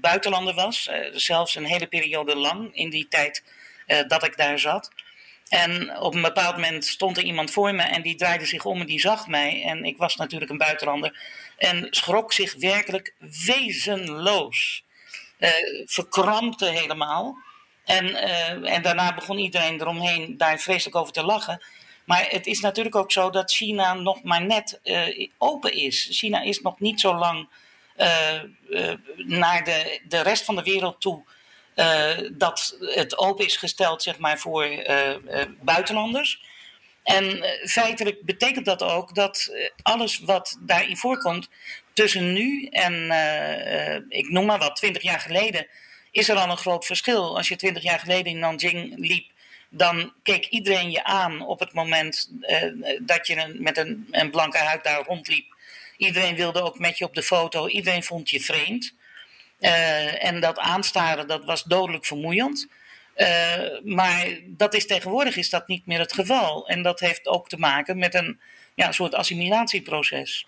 buitenlander 0.00 0.54
was. 0.54 0.90
zelfs 1.12 1.54
een 1.54 1.64
hele 1.64 1.86
periode 1.86 2.36
lang 2.36 2.74
in 2.74 2.90
die 2.90 3.08
tijd 3.08 3.42
dat 4.06 4.24
ik 4.24 4.36
daar 4.36 4.58
zat. 4.58 4.90
En 5.48 5.98
op 5.98 6.14
een 6.14 6.22
bepaald 6.22 6.54
moment 6.54 6.84
stond 6.84 7.16
er 7.16 7.22
iemand 7.22 7.50
voor 7.50 7.74
me 7.74 7.82
en 7.82 8.02
die 8.02 8.14
draaide 8.14 8.46
zich 8.46 8.64
om 8.64 8.80
en 8.80 8.86
die 8.86 9.00
zag 9.00 9.26
mij. 9.26 9.62
En 9.62 9.84
ik 9.84 9.96
was 9.96 10.16
natuurlijk 10.16 10.50
een 10.50 10.58
buitenlander. 10.58 11.18
En 11.56 11.86
schrok 11.90 12.32
zich 12.32 12.54
werkelijk 12.54 13.14
wezenloos. 13.46 14.84
Verkrampte 15.84 16.66
helemaal. 16.66 17.38
En, 17.84 18.14
en 18.64 18.82
daarna 18.82 19.14
begon 19.14 19.38
iedereen 19.38 19.80
eromheen 19.80 20.36
daar 20.36 20.58
vreselijk 20.58 20.96
over 20.96 21.12
te 21.12 21.24
lachen. 21.24 21.62
Maar 22.06 22.26
het 22.28 22.46
is 22.46 22.60
natuurlijk 22.60 22.96
ook 22.96 23.12
zo 23.12 23.30
dat 23.30 23.50
China 23.50 23.94
nog 23.94 24.22
maar 24.22 24.44
net 24.44 24.80
uh, 24.84 25.28
open 25.38 25.72
is. 25.72 26.08
China 26.10 26.40
is 26.42 26.60
nog 26.60 26.80
niet 26.80 27.00
zo 27.00 27.14
lang 27.14 27.48
naar 29.16 29.64
de, 29.64 30.00
de 30.08 30.22
rest 30.22 30.44
van 30.44 30.56
de 30.56 30.62
wereld 30.62 31.00
toe 31.00 31.24
dat 32.32 32.76
het 32.80 33.18
open 33.18 33.44
is 33.44 33.56
gesteld 33.56 34.02
zeg 34.02 34.18
maar, 34.18 34.38
voor 34.38 34.68
buitenlanders. 35.60 36.42
En 37.02 37.44
feitelijk 37.64 38.24
betekent 38.24 38.64
dat 38.64 38.82
ook 38.82 39.14
dat 39.14 39.52
alles 39.82 40.18
wat 40.18 40.58
daarin 40.60 40.96
voorkomt 40.96 41.48
tussen 41.92 42.32
nu 42.32 42.66
en, 42.66 43.10
ik 44.08 44.28
noem 44.28 44.46
maar 44.46 44.58
wat, 44.58 44.76
20 44.76 45.02
jaar 45.02 45.20
geleden, 45.20 45.66
is 46.10 46.28
er 46.28 46.36
al 46.36 46.50
een 46.50 46.56
groot 46.56 46.84
verschil. 46.84 47.36
Als 47.36 47.48
je 47.48 47.56
20 47.56 47.82
jaar 47.82 47.98
geleden 47.98 48.32
in 48.32 48.38
Nanjing 48.38 48.94
liep, 48.98 49.30
dan 49.68 50.12
keek 50.22 50.46
iedereen 50.46 50.90
je 50.90 51.04
aan 51.04 51.40
op 51.40 51.60
het 51.60 51.72
moment 51.72 52.30
dat 53.00 53.26
je 53.26 53.36
een, 53.36 53.62
met 53.62 53.78
een, 53.78 54.08
een 54.10 54.30
blanke 54.30 54.58
huid 54.58 54.84
daar 54.84 55.04
rondliep. 55.04 55.54
Iedereen 55.96 56.36
wilde 56.36 56.62
ook 56.62 56.78
met 56.78 56.98
je 56.98 57.04
op 57.04 57.14
de 57.14 57.22
foto, 57.22 57.68
iedereen 57.68 58.02
vond 58.02 58.30
je 58.30 58.40
vreemd. 58.40 58.94
Uh, 59.60 60.24
en 60.24 60.40
dat 60.40 60.58
aanstaren, 60.58 61.26
dat 61.26 61.44
was 61.44 61.62
dodelijk 61.62 62.04
vermoeiend. 62.04 62.66
Uh, 63.16 63.26
maar 63.84 64.38
dat 64.46 64.74
is 64.74 64.86
tegenwoordig 64.86 65.36
is 65.36 65.50
dat 65.50 65.68
niet 65.68 65.86
meer 65.86 65.98
het 65.98 66.12
geval. 66.12 66.68
En 66.68 66.82
dat 66.82 67.00
heeft 67.00 67.26
ook 67.26 67.48
te 67.48 67.58
maken 67.58 67.98
met 67.98 68.14
een 68.14 68.40
ja, 68.74 68.92
soort 68.92 69.14
assimilatieproces. 69.14 70.46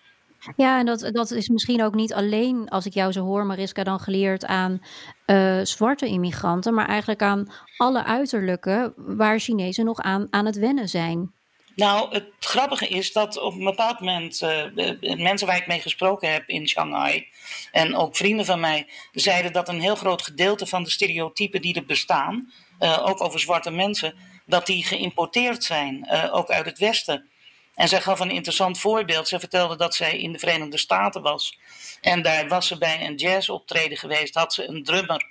Ja, 0.56 0.78
en 0.78 0.86
dat, 0.86 1.10
dat 1.12 1.30
is 1.30 1.48
misschien 1.48 1.82
ook 1.82 1.94
niet 1.94 2.12
alleen, 2.12 2.68
als 2.68 2.86
ik 2.86 2.94
jou 2.94 3.12
zo 3.12 3.24
hoor, 3.24 3.46
Mariska, 3.46 3.84
dan 3.84 4.00
geleerd 4.00 4.44
aan 4.44 4.82
uh, 5.30 5.60
zwarte 5.62 6.06
immigranten, 6.06 6.74
maar 6.74 6.88
eigenlijk 6.88 7.22
aan 7.22 7.52
alle 7.76 8.04
uiterlijke 8.04 8.92
waar 8.96 9.38
Chinezen 9.38 9.84
nog 9.84 10.00
aan, 10.00 10.26
aan 10.30 10.46
het 10.46 10.56
wennen 10.56 10.88
zijn. 10.88 11.32
Nou, 11.74 12.14
het 12.14 12.26
grappige 12.40 12.88
is 12.88 13.12
dat 13.12 13.38
op 13.38 13.54
een 13.54 13.64
bepaald 13.64 14.00
moment 14.00 14.42
uh, 14.42 15.16
mensen 15.16 15.46
waar 15.46 15.56
ik 15.56 15.66
mee 15.66 15.80
gesproken 15.80 16.32
heb 16.32 16.48
in 16.48 16.68
Shanghai 16.68 17.26
en 17.72 17.96
ook 17.96 18.16
vrienden 18.16 18.44
van 18.44 18.60
mij 18.60 18.86
zeiden 19.12 19.52
dat 19.52 19.68
een 19.68 19.80
heel 19.80 19.94
groot 19.94 20.22
gedeelte 20.22 20.66
van 20.66 20.82
de 20.82 20.90
stereotypen 20.90 21.62
die 21.62 21.74
er 21.74 21.84
bestaan, 21.84 22.52
uh, 22.80 23.06
ook 23.06 23.20
over 23.20 23.40
zwarte 23.40 23.70
mensen, 23.70 24.14
dat 24.46 24.66
die 24.66 24.84
geïmporteerd 24.84 25.64
zijn, 25.64 26.10
ook 26.30 26.48
uit 26.48 26.66
het 26.66 26.78
Westen. 26.78 27.28
En 27.74 27.88
zij 27.88 28.00
gaf 28.00 28.20
een 28.20 28.30
interessant 28.30 28.78
voorbeeld. 28.78 29.28
Ze 29.28 29.38
vertelde 29.38 29.76
dat 29.76 29.94
zij 29.94 30.18
in 30.18 30.32
de 30.32 30.38
Verenigde 30.38 30.78
Staten 30.78 31.22
was. 31.22 31.58
En 32.00 32.22
daar 32.22 32.48
was 32.48 32.66
ze 32.66 32.78
bij 32.78 33.06
een 33.06 33.14
jazzoptreden 33.14 33.98
geweest. 33.98 34.34
Had 34.34 34.54
ze 34.54 34.68
een 34.68 34.84
drummer 34.84 35.26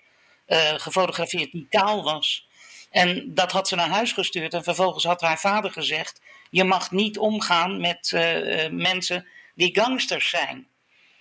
gefotografeerd 0.78 1.52
die 1.52 1.68
kaal 1.70 2.04
was. 2.04 2.48
En 2.90 3.34
dat 3.34 3.52
had 3.52 3.68
ze 3.68 3.76
naar 3.76 3.90
huis 3.90 4.12
gestuurd. 4.12 4.54
En 4.54 4.64
vervolgens 4.64 5.04
had 5.04 5.22
haar 5.22 5.40
vader 5.40 5.72
gezegd: 5.72 6.22
Je 6.50 6.64
mag 6.64 6.92
niet 6.92 7.18
omgaan 7.18 7.82
met 7.82 8.12
uh, 8.16 8.70
mensen 8.70 9.28
die 9.56 9.76
gangsters 9.76 10.30
zijn. 10.30 10.68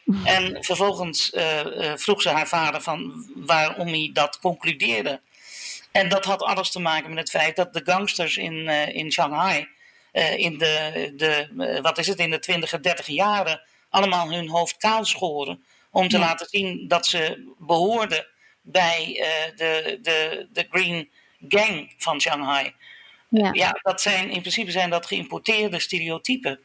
En 0.25 0.65
vervolgens 0.65 1.33
uh, 1.33 1.61
vroeg 1.95 2.23
ze 2.23 2.29
haar 2.29 2.49
vader 2.49 2.81
van 2.81 3.27
waarom 3.35 3.89
hij 3.89 4.11
dat 4.13 4.39
concludeerde. 4.39 5.21
En 5.93 6.09
dat 6.09 6.25
had 6.25 6.43
alles 6.43 6.71
te 6.71 6.81
maken 6.81 7.09
met 7.09 7.19
het 7.19 7.31
feit 7.31 7.57
dat 7.57 7.73
de 7.73 7.81
gangsters 7.85 8.37
in, 8.37 8.69
in 8.69 9.13
Shanghai 9.13 9.69
in 10.37 10.59
de, 10.59 11.13
de, 11.17 11.81
wat 11.83 11.99
is 11.99 12.07
het, 12.07 12.19
in 12.19 12.31
de 12.31 12.39
20 12.39 12.73
en 12.73 12.83
30 12.83 13.07
jaren 13.07 13.63
allemaal 13.97 14.33
hun 14.33 14.49
hoofd 14.49 14.77
kaal 14.77 15.05
schoren. 15.05 15.65
Om 15.91 16.09
te 16.09 16.19
laten 16.19 16.47
zien 16.49 16.89
dat 16.89 17.07
ze 17.07 17.55
behoorden 17.59 18.27
bij 18.63 19.25
de, 19.57 19.99
de, 20.03 20.49
de 20.53 20.67
Green 20.71 21.11
gang 21.49 21.95
van 21.99 22.21
Shanghai. 22.21 22.75
Ja. 23.29 23.53
ja, 23.53 23.79
dat 23.83 24.01
zijn 24.01 24.31
in 24.31 24.41
principe 24.41 24.71
zijn 24.71 24.91
dat 24.91 25.07
geïmporteerde 25.07 25.81
stereotypen. 25.81 26.61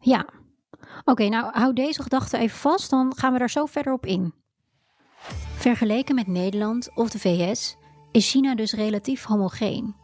Ja, 0.00 0.26
oké, 1.04 1.28
nou 1.28 1.52
hou 1.52 1.72
deze 1.72 2.02
gedachte 2.02 2.38
even 2.38 2.58
vast, 2.58 2.90
dan 2.90 3.12
gaan 3.16 3.32
we 3.32 3.38
daar 3.38 3.50
zo 3.50 3.66
verder 3.66 3.92
op 3.92 4.06
in. 4.06 4.34
Vergeleken 5.56 6.14
met 6.14 6.26
Nederland 6.26 6.90
of 6.94 7.10
de 7.10 7.18
VS 7.18 7.76
is 8.12 8.30
China 8.30 8.54
dus 8.54 8.72
relatief 8.72 9.24
homogeen. 9.24 9.94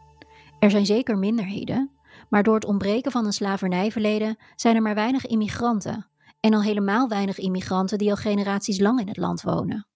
Er 0.59 0.71
zijn 0.71 0.85
zeker 0.85 1.17
minderheden, 1.17 1.91
maar 2.29 2.43
door 2.43 2.55
het 2.55 2.65
ontbreken 2.65 3.11
van 3.11 3.25
een 3.25 3.33
slavernijverleden 3.33 4.37
zijn 4.55 4.75
er 4.75 4.81
maar 4.81 4.95
weinig 4.95 5.25
immigranten. 5.25 6.07
En 6.39 6.53
al 6.53 6.63
helemaal 6.63 7.07
weinig 7.07 7.37
immigranten 7.37 7.97
die 7.97 8.09
al 8.09 8.15
generaties 8.15 8.79
lang 8.79 8.99
in 8.99 9.07
het 9.07 9.17
land 9.17 9.41
wonen. 9.41 9.87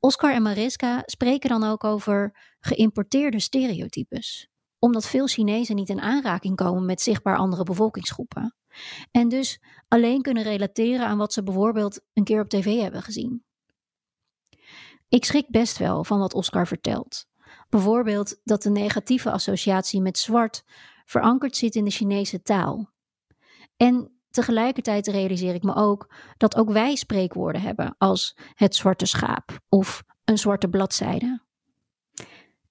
Oscar 0.00 0.32
en 0.32 0.42
Mariska 0.42 1.02
spreken 1.06 1.48
dan 1.48 1.64
ook 1.64 1.84
over 1.84 2.36
geïmporteerde 2.60 3.40
stereotypes, 3.40 4.48
omdat 4.78 5.06
veel 5.06 5.26
Chinezen 5.26 5.76
niet 5.76 5.88
in 5.88 6.00
aanraking 6.00 6.56
komen 6.56 6.84
met 6.84 7.00
zichtbaar 7.00 7.36
andere 7.36 7.62
bevolkingsgroepen 7.62 8.54
en 9.10 9.28
dus 9.28 9.60
alleen 9.88 10.22
kunnen 10.22 10.42
relateren 10.42 11.06
aan 11.06 11.18
wat 11.18 11.32
ze 11.32 11.42
bijvoorbeeld 11.42 12.00
een 12.12 12.24
keer 12.24 12.40
op 12.40 12.48
tv 12.48 12.80
hebben 12.80 13.02
gezien. 13.02 13.44
Ik 15.08 15.24
schrik 15.24 15.50
best 15.50 15.78
wel 15.78 16.04
van 16.04 16.18
wat 16.18 16.34
Oscar 16.34 16.66
vertelt. 16.66 17.26
Bijvoorbeeld 17.68 18.40
dat 18.44 18.62
de 18.62 18.70
negatieve 18.70 19.30
associatie 19.30 20.00
met 20.00 20.18
zwart 20.18 20.64
verankerd 21.04 21.56
zit 21.56 21.74
in 21.74 21.84
de 21.84 21.90
Chinese 21.90 22.42
taal. 22.42 22.92
En 23.76 24.18
Tegelijkertijd 24.34 25.06
realiseer 25.06 25.54
ik 25.54 25.62
me 25.62 25.74
ook 25.74 26.14
dat 26.36 26.56
ook 26.56 26.70
wij 26.70 26.94
spreekwoorden 26.94 27.60
hebben 27.60 27.94
als 27.98 28.36
het 28.54 28.74
zwarte 28.74 29.06
schaap 29.06 29.58
of 29.68 30.02
een 30.24 30.38
zwarte 30.38 30.68
bladzijde. 30.68 31.42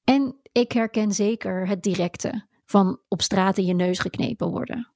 En 0.04 0.40
ik 0.52 0.72
herken 0.72 1.12
zeker 1.12 1.68
het 1.68 1.84
directe 1.84 2.48
van 2.66 3.00
op 3.08 3.22
straat 3.22 3.58
in 3.58 3.66
je 3.66 3.74
neus 3.74 4.00
geknepen 4.00 4.50
worden. 4.50 4.92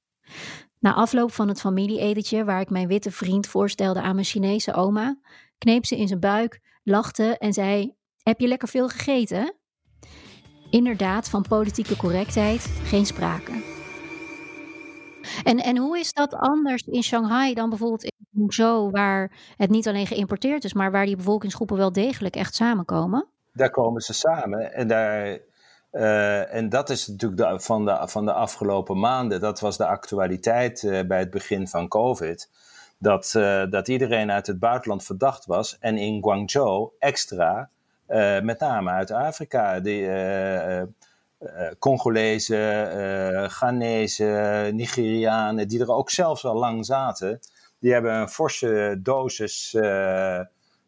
Na 0.78 0.94
afloop 0.94 1.32
van 1.32 1.48
het 1.48 1.60
familieetentje, 1.60 2.44
waar 2.44 2.60
ik 2.60 2.70
mijn 2.70 2.88
witte 2.88 3.10
vriend 3.10 3.46
voorstelde 3.46 4.00
aan 4.00 4.14
mijn 4.14 4.26
Chinese 4.26 4.74
oma, 4.74 5.20
kneep 5.58 5.86
ze 5.86 5.96
in 5.96 6.08
zijn 6.08 6.20
buik, 6.20 6.60
lachte 6.82 7.38
en 7.38 7.52
zei: 7.52 7.94
Heb 8.22 8.40
je 8.40 8.48
lekker 8.48 8.68
veel 8.68 8.88
gegeten? 8.88 9.54
Inderdaad, 10.70 11.28
van 11.28 11.42
politieke 11.42 11.96
correctheid 11.96 12.60
geen 12.84 13.06
sprake. 13.06 13.77
En, 15.42 15.58
en 15.58 15.76
hoe 15.76 15.98
is 15.98 16.12
dat 16.12 16.34
anders 16.34 16.82
in 16.82 17.02
Shanghai 17.02 17.54
dan 17.54 17.68
bijvoorbeeld 17.68 18.04
in 18.04 18.12
Hangzhou, 18.34 18.90
waar 18.90 19.32
het 19.56 19.70
niet 19.70 19.88
alleen 19.88 20.06
geïmporteerd 20.06 20.64
is, 20.64 20.72
maar 20.72 20.90
waar 20.90 21.06
die 21.06 21.16
bevolkingsgroepen 21.16 21.76
wel 21.76 21.92
degelijk 21.92 22.36
echt 22.36 22.54
samenkomen? 22.54 23.26
Daar 23.52 23.70
komen 23.70 24.00
ze 24.00 24.12
samen 24.12 24.74
en 24.74 24.88
daar. 24.88 25.38
Uh, 25.92 26.54
en 26.54 26.68
dat 26.68 26.90
is 26.90 27.06
natuurlijk 27.06 27.50
de, 27.50 27.60
van, 27.60 27.84
de, 27.84 28.02
van 28.04 28.24
de 28.24 28.32
afgelopen 28.32 28.98
maanden, 28.98 29.40
dat 29.40 29.60
was 29.60 29.76
de 29.76 29.86
actualiteit 29.86 30.82
uh, 30.82 31.00
bij 31.06 31.18
het 31.18 31.30
begin 31.30 31.68
van 31.68 31.88
COVID. 31.88 32.50
dat, 32.98 33.30
dat 33.70 33.88
iedereen 33.88 34.30
uit 34.30 34.46
het 34.46 34.58
buitenland 34.58 35.04
verdacht 35.04 35.46
was. 35.46 35.78
En 35.78 35.96
in 35.96 36.22
Guangzhou 36.22 36.90
extra, 36.98 37.70
met 38.42 38.60
name 38.60 38.90
uit 38.90 39.10
Afrika. 39.10 39.80
Die, 39.80 40.08
Congolezen, 41.78 43.50
Ghanese, 43.50 44.70
Nigerianen, 44.72 45.68
die 45.68 45.80
er 45.80 45.92
ook 45.92 46.10
zelfs 46.10 46.44
al 46.44 46.56
lang 46.56 46.86
zaten, 46.86 47.40
die 47.78 47.92
hebben 47.92 48.14
een 48.14 48.28
forse 48.28 48.98
dosis 49.02 49.74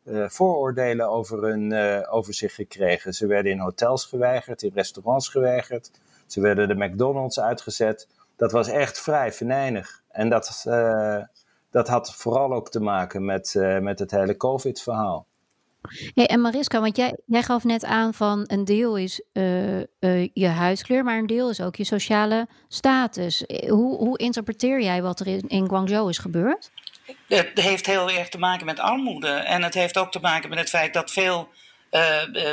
uh, 0.04 0.28
vooroordelen 0.28 1.09
over, 1.09 1.42
hun, 1.42 1.71
uh, 1.71 2.14
over 2.14 2.35
zich 2.35 2.54
gekregen. 2.54 3.14
Ze 3.14 3.26
werden 3.26 3.52
in 3.52 3.59
hotels 3.59 4.04
geweigerd, 4.04 4.62
in 4.62 4.73
restaurants 4.75 5.28
geweigerd. 5.28 5.90
Ze 6.26 6.40
werden 6.40 6.69
de 6.69 6.75
McDonald's 6.75 7.40
uitgezet. 7.40 8.09
Dat 8.37 8.52
was 8.52 8.69
echt 8.69 9.00
vrij 9.00 9.33
venijnig. 9.33 10.02
En 10.09 10.28
dat, 10.28 10.64
uh, 10.69 11.23
dat 11.71 11.88
had 11.88 12.14
vooral 12.14 12.52
ook 12.52 12.71
te 12.71 12.80
maken 12.80 13.25
met, 13.25 13.54
met 13.80 13.99
het 13.99 14.11
hele 14.11 14.37
COVID-verhaal. 14.37 15.26
Hey, 16.15 16.27
en 16.27 16.41
Mariska, 16.41 16.81
want 16.81 16.97
jij, 16.97 17.17
jij 17.27 17.43
gaf 17.43 17.65
net 17.65 17.85
aan 17.85 18.15
van 18.15 18.45
een 18.47 18.65
deel 18.65 18.97
is 18.97 19.23
je 20.33 20.49
huidskleur, 20.49 21.05
maar 21.05 21.19
een 21.19 21.27
deel 21.27 21.51
is 21.51 21.61
ook 21.61 21.77
je 21.77 21.85
sociale 21.85 22.49
status. 22.69 23.45
Hoe, 23.69 23.97
hoe 23.97 24.19
interpreteer 24.19 24.81
jij 24.81 25.03
wat 25.03 25.21
er 25.21 25.27
in, 25.27 25.69
Guangzhou 25.69 26.09
is 26.09 26.19
gebeurd? 26.19 26.71
Het 27.29 27.61
heeft 27.61 27.87
heel 27.87 28.11
erg 28.11 28.29
te 28.29 28.39
maken 28.39 28.67
met 28.67 28.79
armoede. 28.79 29.29
En 29.29 29.63
het 29.63 29.75
heeft 29.75 29.99
ook 29.99 30.13
te 30.13 30.21
maken 30.21 30.49
met 30.49 30.59
het 30.59 30.69
feit 30.69 30.95
dat 30.95 31.11
veel 31.11 31.49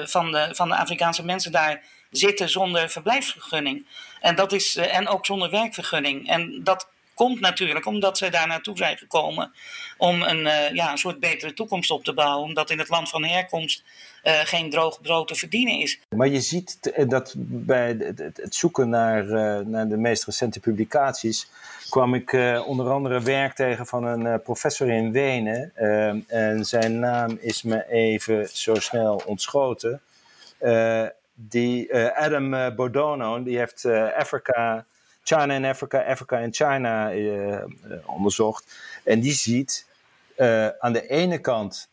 van, 0.03 0.31
de, 0.31 0.49
van 0.51 0.67
de 0.67 0.75
Afrikaanse 0.75 1.25
mensen 1.25 1.51
daar 1.51 1.83
zitten 2.11 2.49
zonder 2.49 2.89
verblijfsvergunning. 2.89 3.87
En, 4.21 4.35
dat 4.35 4.51
is, 4.51 4.75
en 4.75 5.07
ook 5.07 5.25
zonder 5.25 5.49
werkvergunning. 5.49 6.29
En 6.29 6.63
dat 6.63 6.89
komt 7.17 7.39
natuurlijk 7.39 7.85
omdat 7.85 8.17
zij 8.17 8.29
daar 8.29 8.47
naartoe 8.47 8.77
zijn 8.77 8.97
gekomen 8.97 9.51
om 9.97 10.21
een, 10.21 10.39
uh, 10.39 10.71
ja, 10.73 10.91
een 10.91 10.97
soort 10.97 11.19
betere 11.19 11.53
toekomst 11.53 11.91
op 11.91 12.03
te 12.03 12.13
bouwen. 12.13 12.47
Omdat 12.47 12.69
in 12.69 12.79
het 12.79 12.89
land 12.89 13.09
van 13.09 13.23
herkomst 13.23 13.83
uh, 14.23 14.39
geen 14.43 14.69
droog 14.69 15.01
brood 15.01 15.27
te 15.27 15.35
verdienen 15.35 15.79
is. 15.79 15.99
Maar 16.15 16.27
je 16.27 16.41
ziet 16.41 16.93
dat 17.07 17.33
bij 17.37 18.13
het, 18.15 18.55
zoeken 18.55 18.89
naar, 18.89 19.25
naar 19.65 19.87
de 19.87 19.97
meest 19.97 20.25
recente 20.25 20.59
publicaties 20.59 21.49
kwam 21.89 22.13
ik 22.13 22.33
onder 22.65 22.89
andere 22.89 23.21
werk 23.21 23.53
tegen 23.53 23.85
van 23.85 24.03
een 24.03 24.41
professor 24.41 24.89
in 24.89 25.11
Wenen. 25.11 25.71
en 26.27 26.65
zijn 26.65 26.99
naam 26.99 27.37
is 27.41 27.63
me 27.63 27.89
even 27.89 28.49
zo 28.51 28.75
snel 28.75 29.21
ontschoten. 29.25 30.01
die, 31.33 31.95
Adam 31.95 32.75
Bodono, 32.75 33.43
die 33.43 33.57
heeft 33.57 33.85
Afrika 34.17 34.85
China 35.27 35.53
en 35.53 35.65
Afrika, 35.65 36.03
Afrika 36.03 36.39
en 36.39 36.53
China 36.53 37.13
uh, 37.13 37.57
onderzocht. 38.05 38.75
En 39.03 39.19
die 39.19 39.33
ziet 39.33 39.85
uh, 40.37 40.67
aan 40.67 40.93
de 40.93 41.07
ene 41.07 41.37
kant 41.37 41.89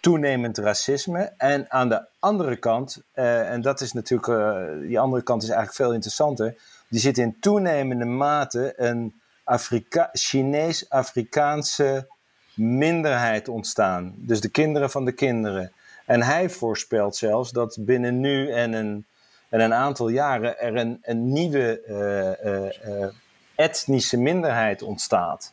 toenemend 0.00 0.58
racisme 0.58 1.32
en 1.36 1.70
aan 1.70 1.88
de 1.88 2.04
andere 2.18 2.56
kant, 2.56 3.02
en 3.12 3.60
dat 3.60 3.80
is 3.80 3.92
natuurlijk, 3.92 4.82
die 4.88 5.00
andere 5.00 5.22
kant 5.22 5.42
is 5.42 5.48
eigenlijk 5.48 5.78
veel 5.78 5.92
interessanter, 5.92 6.54
die 6.88 7.00
zit 7.00 7.18
in 7.18 7.36
toenemende 7.40 8.04
mate 8.04 8.72
een 8.76 9.20
Afrika 9.44 10.08
Chinees-Afrikaanse 10.12 12.06
minderheid 12.54 13.48
ontstaan. 13.48 14.14
Dus 14.16 14.40
de 14.40 14.48
kinderen 14.48 14.90
van 14.90 15.04
de 15.04 15.12
kinderen. 15.12 15.72
En 16.06 16.22
hij 16.22 16.50
voorspelt 16.50 17.16
zelfs 17.16 17.50
dat 17.50 17.76
binnen 17.80 18.20
nu 18.20 18.50
en 18.50 18.72
een 18.72 19.06
en 19.52 19.60
een 19.60 19.74
aantal 19.74 20.08
jaren 20.08 20.58
er 20.58 20.76
een, 20.76 20.98
een 21.02 21.32
nieuwe 21.32 21.82
uh, 21.88 23.06
etnische 23.54 24.16
minderheid 24.16 24.82
ontstaat. 24.82 25.52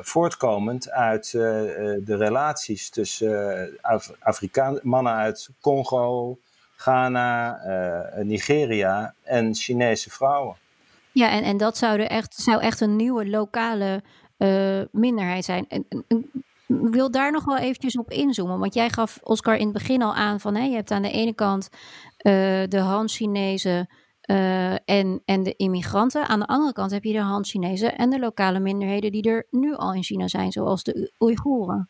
voortkomend 0.00 0.90
uit 0.90 1.30
de 1.30 2.16
relaties 2.16 2.90
tussen 2.90 3.78
Af 3.80 4.12
Afrikaan, 4.18 4.78
mannen 4.82 5.12
uit 5.12 5.50
Congo, 5.60 6.38
Ghana, 6.76 7.60
Nigeria 8.22 9.14
en 9.22 9.54
Chinese 9.54 10.10
vrouwen. 10.10 10.56
Ja, 11.12 11.30
en, 11.30 11.42
en 11.42 11.56
dat 11.56 11.76
zou, 11.76 12.02
echt, 12.02 12.34
zou 12.34 12.60
echt 12.60 12.80
een 12.80 12.96
nieuwe 12.96 13.28
lokale 13.28 14.02
minderheid 14.90 15.44
zijn. 15.44 15.66
En, 15.68 15.86
ik 16.08 16.26
wil 16.78 17.10
daar 17.10 17.32
nog 17.32 17.44
wel 17.44 17.58
eventjes 17.58 17.98
op 17.98 18.10
inzoomen. 18.10 18.58
Want 18.58 18.74
jij 18.74 18.90
gaf 18.90 19.18
Oscar 19.22 19.56
in 19.56 19.64
het 19.64 19.72
begin 19.72 20.02
al 20.02 20.14
aan 20.14 20.40
van 20.40 20.54
hè, 20.54 20.64
je 20.64 20.74
hebt 20.74 20.90
aan 20.90 21.02
de 21.02 21.10
ene 21.10 21.34
kant 21.34 21.68
uh, 21.72 22.32
de 22.68 22.78
Han-Chinezen 22.78 23.88
uh, 24.30 24.72
en, 24.72 25.22
en 25.24 25.42
de 25.42 25.54
immigranten. 25.56 26.26
Aan 26.26 26.40
de 26.40 26.46
andere 26.46 26.72
kant 26.72 26.90
heb 26.90 27.04
je 27.04 27.12
de 27.12 27.20
Han-Chinezen 27.20 27.96
en 27.96 28.10
de 28.10 28.18
lokale 28.18 28.60
minderheden 28.60 29.12
die 29.12 29.30
er 29.30 29.46
nu 29.50 29.74
al 29.74 29.94
in 29.94 30.02
China 30.02 30.28
zijn, 30.28 30.52
zoals 30.52 30.82
de 30.82 31.12
Oeigoeren. 31.18 31.88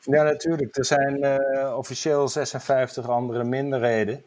Ja, 0.00 0.22
natuurlijk. 0.22 0.76
Er 0.76 0.84
zijn 0.84 1.24
uh, 1.24 1.76
officieel 1.76 2.28
56 2.28 3.08
andere 3.08 3.44
minderheden. 3.44 4.24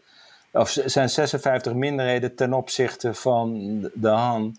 Of 0.51 0.69
zijn 0.69 1.09
56 1.09 1.73
minderheden 1.73 2.35
ten 2.35 2.53
opzichte 2.53 3.13
van 3.13 3.53
de 3.93 4.09
Han. 4.09 4.57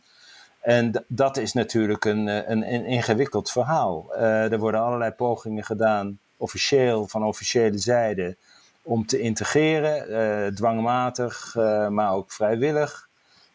En 0.64 1.04
dat 1.06 1.36
is 1.36 1.52
natuurlijk 1.52 2.04
een, 2.04 2.26
een, 2.26 2.74
een 2.74 2.84
ingewikkeld 2.84 3.50
verhaal. 3.50 4.06
Uh, 4.16 4.52
er 4.52 4.58
worden 4.58 4.80
allerlei 4.80 5.10
pogingen 5.10 5.64
gedaan, 5.64 6.18
officieel, 6.36 7.08
van 7.08 7.24
officiële 7.24 7.78
zijde, 7.78 8.36
om 8.82 9.06
te 9.06 9.18
integreren, 9.18 10.10
uh, 10.10 10.54
dwangmatig, 10.54 11.54
maar 11.88 12.12
ook 12.12 12.32
vrijwillig. 12.32 13.08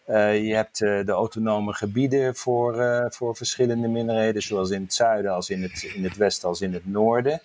je 0.05 0.51
hebt 0.55 0.77
de 0.77 1.11
autonome 1.11 1.73
gebieden 1.73 2.35
voor, 2.35 3.05
voor 3.09 3.35
verschillende 3.35 3.87
minderheden, 3.87 4.41
zowel 4.41 4.71
in 4.71 4.81
het 4.81 4.93
zuiden 4.93 5.31
als 5.31 5.49
in 5.49 5.61
het, 5.61 5.83
in 5.95 6.03
het 6.03 6.17
westen 6.17 6.49
als 6.49 6.61
in 6.61 6.73
het 6.73 6.85
noorden. 6.85 7.41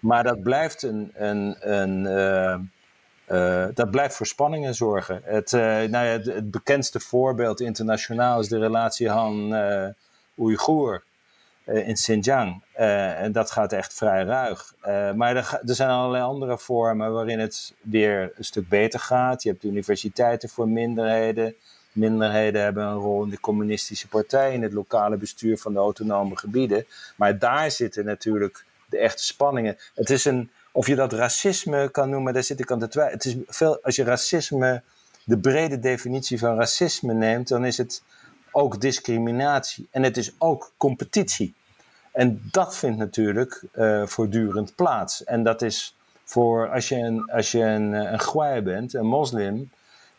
Maar 0.00 0.22
dat 0.22 0.42
blijft 0.42 0.82
een, 0.82 1.10
een, 1.14 1.56
een 1.60 2.70
uh, 3.30 3.66
dat 3.74 3.90
blijft 3.90 4.14
voor 4.14 4.26
spanningen 4.26 4.74
zorgen. 4.74 5.20
Het, 5.24 5.52
uh, 5.52 5.60
nou 5.60 6.06
het, 6.06 6.50
bekendste 6.50 7.00
voorbeeld 7.00 7.60
internationaal 7.60 8.40
is 8.40 8.48
de 8.48 8.58
relatie 8.58 9.08
Han-Oeigoer 9.08 11.02
uh, 11.64 11.88
in 11.88 11.94
Xinjiang. 11.94 12.62
en 12.72 13.32
dat 13.32 13.50
gaat 13.50 13.72
echt 13.72 13.94
vrij 13.94 14.24
ruig. 14.24 14.74
maar 15.14 15.36
er, 15.36 15.60
er, 15.66 15.74
zijn 15.74 15.90
allerlei 15.90 16.24
andere 16.24 16.58
vormen 16.58 17.12
waarin 17.12 17.38
het 17.38 17.74
weer 17.80 18.32
een 18.36 18.44
stuk 18.44 18.68
beter 18.68 19.00
gaat. 19.00 19.42
Je 19.42 19.50
hebt 19.50 19.64
universiteiten 19.64 20.48
voor 20.48 20.68
minderheden. 20.68 21.54
Minderheden 21.92 22.62
hebben 22.62 22.84
een 22.84 22.98
rol 22.98 23.22
in 23.22 23.30
de 23.30 23.40
communistische 23.40 24.08
partij, 24.08 24.52
in 24.52 24.62
het 24.62 24.72
lokale 24.72 25.16
bestuur 25.16 25.58
van 25.58 25.72
de 25.72 25.78
autonome 25.78 26.36
gebieden. 26.36 26.86
Maar 27.16 27.38
daar 27.38 27.70
zitten 27.70 28.04
natuurlijk 28.04 28.64
de 28.88 28.98
echte 28.98 29.24
spanningen. 29.24 29.76
Het 29.94 30.10
is 30.10 30.24
een 30.24 30.50
of 30.72 30.86
je 30.86 30.94
dat 30.94 31.12
racisme 31.12 31.88
kan 31.88 32.10
noemen, 32.10 32.32
daar 32.32 32.42
zit 32.42 32.60
ik 32.60 32.70
aan 32.70 32.78
te 32.78 32.88
twijfelen. 32.88 33.18
Het 33.18 33.48
is 33.48 33.56
veel, 33.56 33.78
als 33.82 33.96
je 33.96 34.04
racisme, 34.04 34.82
de 35.24 35.38
brede 35.38 35.78
definitie 35.78 36.38
van 36.38 36.56
racisme 36.56 37.14
neemt, 37.14 37.48
dan 37.48 37.64
is 37.64 37.78
het 37.78 38.02
ook 38.50 38.80
discriminatie. 38.80 39.88
En 39.90 40.02
het 40.02 40.16
is 40.16 40.32
ook 40.38 40.72
competitie. 40.76 41.54
En 42.12 42.48
dat 42.50 42.76
vindt 42.76 42.98
natuurlijk 42.98 43.64
uh, 43.74 44.06
voortdurend 44.06 44.74
plaats. 44.74 45.24
En 45.24 45.42
dat 45.42 45.62
is 45.62 45.96
voor 46.24 46.70
als 46.70 46.88
je 46.88 46.96
een, 46.96 47.30
als 47.30 47.52
je 47.52 47.60
een, 47.60 47.94
eh, 47.94 48.20
een 48.34 48.64
bent, 48.64 48.94
een 48.94 49.06
moslim 49.06 49.70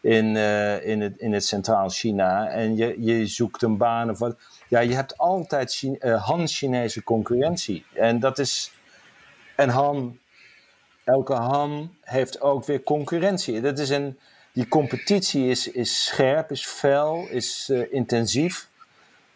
in, 0.02 0.36
uh, 0.36 0.86
in, 0.86 1.02
het, 1.02 1.18
in 1.18 1.34
het 1.34 1.46
Centraal 1.46 1.90
China, 1.90 2.48
en 2.48 2.76
je, 2.76 2.96
je 3.04 3.28
zoekt 3.28 3.62
een 3.62 3.78
baan 3.78 4.10
of 4.10 4.20
wat. 4.20 4.36
Ja, 4.68 4.80
je 4.80 4.96
hebt 4.96 5.18
altijd 5.18 5.74
Chine, 5.74 6.16
Han-Chinese 6.16 7.04
concurrentie. 7.04 7.86
En 7.94 8.20
dat 8.20 8.40
is. 8.40 8.72
En 9.56 9.70
Han 9.70 10.18
elke 11.10 11.34
ham 11.34 11.96
heeft 12.02 12.42
ook 12.42 12.66
weer 12.66 12.84
concurrentie. 12.84 13.62
Dat 13.62 13.80
is 13.80 13.90
een, 13.90 14.20
die 14.54 14.68
competitie 14.68 15.48
is, 15.48 15.72
is 15.72 16.06
scherp, 16.06 16.52
is 16.52 16.66
fel, 16.66 17.28
is 17.30 17.70
uh, 17.72 17.94
intensief. 17.94 18.70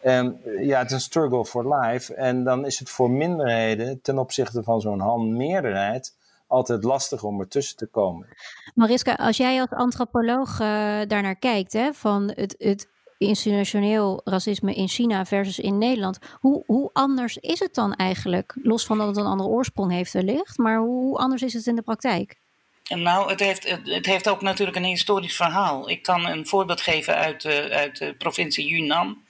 Um, 0.04 0.38
ja, 0.60 0.78
het 0.78 0.86
is 0.86 0.92
een 0.92 1.00
struggle 1.00 1.44
for 1.44 1.74
life. 1.76 2.14
En 2.14 2.44
dan 2.44 2.66
is 2.66 2.78
het 2.78 2.90
voor 2.90 3.10
minderheden 3.10 4.00
ten 4.02 4.18
opzichte 4.18 4.62
van 4.62 4.80
zo'n 4.80 5.00
ham-meerderheid 5.00 6.14
altijd 6.46 6.84
lastig 6.84 7.22
om 7.22 7.40
ertussen 7.40 7.76
te 7.76 7.86
komen. 7.86 8.26
Mariska, 8.74 9.14
als 9.14 9.36
jij 9.36 9.60
als 9.60 9.70
antropoloog 9.70 10.52
uh, 10.52 10.58
daarnaar 11.06 11.36
kijkt, 11.36 11.72
hè, 11.72 11.92
van 11.92 12.32
het, 12.34 12.54
het 12.58 12.88
institutioneel 13.18 14.20
racisme 14.24 14.74
in 14.74 14.88
China 14.88 15.24
versus 15.24 15.58
in 15.58 15.78
Nederland. 15.78 16.18
Hoe, 16.40 16.62
hoe 16.66 16.90
anders 16.92 17.36
is 17.36 17.58
het 17.58 17.74
dan 17.74 17.94
eigenlijk? 17.94 18.54
Los 18.62 18.84
van 18.84 18.98
dat 18.98 19.06
het 19.06 19.16
een 19.16 19.26
andere 19.26 19.48
oorsprong 19.48 19.92
heeft 19.92 20.12
wellicht, 20.12 20.58
maar 20.58 20.78
hoe 20.78 21.18
anders 21.18 21.42
is 21.42 21.52
het 21.52 21.66
in 21.66 21.76
de 21.76 21.82
praktijk? 21.82 22.42
Nou, 22.88 23.30
het 23.30 23.40
heeft, 23.40 23.68
het 23.84 24.06
heeft 24.06 24.28
ook 24.28 24.42
natuurlijk 24.42 24.76
een 24.76 24.84
historisch 24.84 25.36
verhaal. 25.36 25.90
Ik 25.90 26.02
kan 26.02 26.26
een 26.26 26.46
voorbeeld 26.46 26.80
geven 26.80 27.16
uit 27.16 27.42
de, 27.42 27.70
uit 27.70 27.98
de 27.98 28.14
provincie 28.14 28.66
Yunnan. 28.66 29.22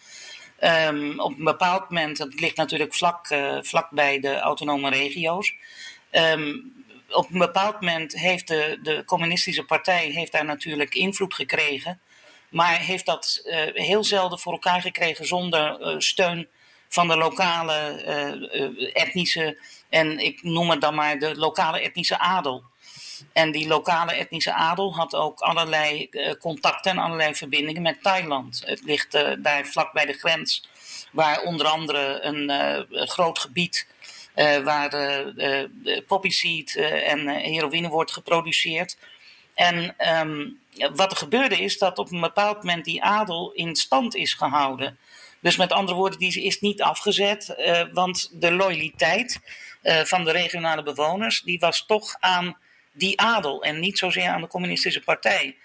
Um, 0.88 1.20
op 1.20 1.38
een 1.38 1.44
bepaald 1.44 1.90
moment, 1.90 2.18
het 2.18 2.40
ligt 2.40 2.56
natuurlijk 2.56 2.94
vlak, 2.94 3.30
uh, 3.30 3.58
vlak 3.60 3.90
bij 3.90 4.20
de 4.20 4.38
autonome 4.38 4.90
regio's. 4.90 5.54
Um, 6.10 6.72
op 7.10 7.30
een 7.30 7.38
bepaald 7.38 7.80
moment 7.80 8.12
heeft 8.12 8.48
de, 8.48 8.78
de 8.82 9.02
communistische 9.04 9.64
partij 9.64 10.08
heeft 10.08 10.32
daar 10.32 10.44
natuurlijk 10.44 10.94
invloed 10.94 11.34
gekregen 11.34 12.00
maar 12.54 12.78
heeft 12.78 13.06
dat 13.06 13.42
uh, 13.44 13.56
heel 13.72 14.04
zelden 14.04 14.38
voor 14.38 14.52
elkaar 14.52 14.80
gekregen 14.80 15.26
zonder 15.26 15.80
uh, 15.80 15.94
steun 15.98 16.48
van 16.88 17.08
de 17.08 17.16
lokale 17.16 17.72
etnische, 18.92 19.58
en 19.88 20.18
ik 20.18 20.42
noem 20.42 20.70
het 20.70 20.80
dan 20.80 20.94
maar 20.94 21.18
de 21.18 21.36
lokale 21.36 21.80
etnische 21.80 22.18
adel. 22.18 22.62
En 23.32 23.52
die 23.52 23.66
lokale 23.66 24.12
etnische 24.12 24.52
adel 24.52 24.94
had 24.94 25.14
ook 25.14 25.40
allerlei 25.40 26.08
contacten 26.40 26.90
en 26.90 26.98
allerlei 26.98 27.34
verbindingen 27.34 27.82
met 27.82 28.02
Thailand. 28.02 28.62
Het 28.64 28.82
ligt 28.84 29.12
daar 29.38 29.66
vlak 29.66 29.92
bij 29.92 30.06
de 30.06 30.12
grens, 30.12 30.68
waar 31.12 31.42
onder 31.42 31.66
andere 31.66 32.20
een 32.22 33.08
groot 33.08 33.38
gebied 33.38 33.86
waar 34.64 34.94
uh, 34.94 36.00
poppy 36.06 36.30
seed 36.30 36.76
en 37.04 37.28
heroïne 37.28 37.88
wordt 37.88 38.12
geproduceerd. 38.12 38.96
En 39.54 39.94
ehm, 39.96 40.46
wat 40.94 41.10
er 41.10 41.16
gebeurde 41.16 41.60
is 41.60 41.78
dat 41.78 41.98
op 41.98 42.12
een 42.12 42.20
bepaald 42.20 42.56
moment 42.56 42.84
die 42.84 43.02
adel 43.02 43.52
in 43.52 43.76
stand 43.76 44.14
is 44.14 44.34
gehouden. 44.34 44.98
Dus 45.40 45.56
met 45.56 45.72
andere 45.72 45.96
woorden, 45.96 46.18
die 46.18 46.42
is 46.42 46.60
niet 46.60 46.82
afgezet, 46.82 47.54
want 47.92 48.30
de 48.32 48.52
loyaliteit 48.52 49.40
van 49.82 50.24
de 50.24 50.30
regionale 50.30 50.82
bewoners, 50.82 51.42
die 51.42 51.58
was 51.58 51.86
toch 51.86 52.16
aan 52.20 52.56
die 52.92 53.20
adel 53.20 53.62
en 53.62 53.80
niet 53.80 53.98
zozeer 53.98 54.28
aan 54.28 54.40
de 54.40 54.46
communistische 54.46 55.00
partij. 55.00 55.56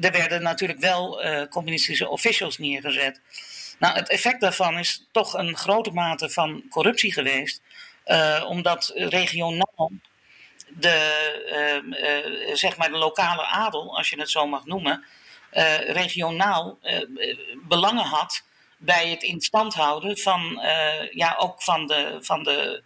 er 0.00 0.12
werden 0.12 0.42
natuurlijk 0.42 0.80
wel 0.80 1.20
communistische 1.50 2.08
officials 2.08 2.58
neergezet. 2.58 3.20
Nou, 3.78 3.96
het 3.96 4.08
effect 4.08 4.40
daarvan 4.40 4.78
is 4.78 5.06
toch 5.12 5.34
een 5.34 5.56
grote 5.56 5.90
mate 5.90 6.30
van 6.30 6.62
corruptie 6.70 7.12
geweest, 7.12 7.62
omdat 8.46 8.92
regionaal 8.94 9.90
de, 10.70 11.80
uh, 11.92 12.46
uh, 12.48 12.54
zeg 12.54 12.76
maar 12.76 12.90
de 12.90 12.98
lokale 12.98 13.44
adel, 13.46 13.96
als 13.96 14.10
je 14.10 14.18
het 14.18 14.30
zo 14.30 14.46
mag 14.46 14.64
noemen, 14.64 15.04
regionaal 15.86 16.78
belangen 17.62 18.04
had 18.04 18.42
bij 18.76 19.08
het 19.10 19.22
in 19.22 19.40
stand 19.40 19.74
houden 19.74 20.18
van, 20.18 20.60
ja, 21.10 21.34
ook 21.38 21.62
van 21.62 21.86
de, 21.86 22.18
van 22.20 22.42
de, 22.42 22.82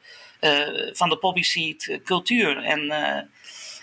van 0.93 1.09
de 1.09 1.17
poppy 1.17 1.43
seed 1.43 2.01
cultuur 2.05 2.65
en, 2.65 2.91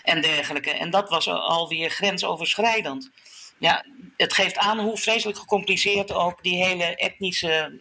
en 0.02 0.20
dergelijke. 0.20 0.70
En 0.70 0.90
dat 0.90 1.08
was 1.08 1.28
alweer 1.28 1.90
grensoverschrijdend 1.90 3.10
ja, 3.58 3.84
het 4.16 4.32
geeft 4.32 4.56
aan 4.56 4.78
hoe 4.78 4.96
vreselijk 4.96 5.38
gecompliceerd 5.38 6.12
ook 6.12 6.42
die 6.42 6.64
hele 6.64 6.96
etnische, 6.96 7.80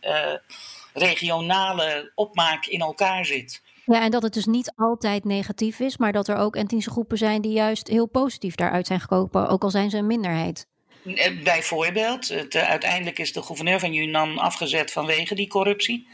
regionale 0.94 2.12
opmaak 2.16 2.66
in 2.66 2.82
elkaar 2.82 3.26
zit. 3.26 3.62
Ja, 3.90 4.02
en 4.02 4.12
dat 4.12 4.24
het 4.24 4.34
dus 4.34 4.46
niet 4.46 4.74
altijd 4.76 5.24
negatief 5.24 5.80
is, 5.80 5.98
maar 5.98 6.12
dat 6.12 6.28
er 6.28 6.36
ook 6.36 6.56
etnische 6.56 6.90
groepen 6.90 7.18
zijn 7.18 7.42
die 7.42 7.52
juist 7.52 7.88
heel 7.88 8.08
positief 8.08 8.56
daaruit 8.56 8.88
zijn 8.88 9.00
gekomen, 9.00 9.50
ook 9.50 9.64
al 9.64 9.70
zijn 9.70 9.90
ze 9.90 9.98
een 9.98 10.08
minderheid. 10.08 10.68
Eh, 11.04 11.44
bijvoorbeeld, 11.44 12.28
het, 12.28 12.56
uh, 12.56 12.70
uiteindelijk 12.70 13.20
is 13.20 13.34
de 13.34 13.42
gouverneur 13.42 13.80
van 13.80 13.94
Yunnan 13.94 14.38
afgezet 14.38 14.92
vanwege 14.92 15.36
die 15.36 15.48
corruptie. 15.48 16.08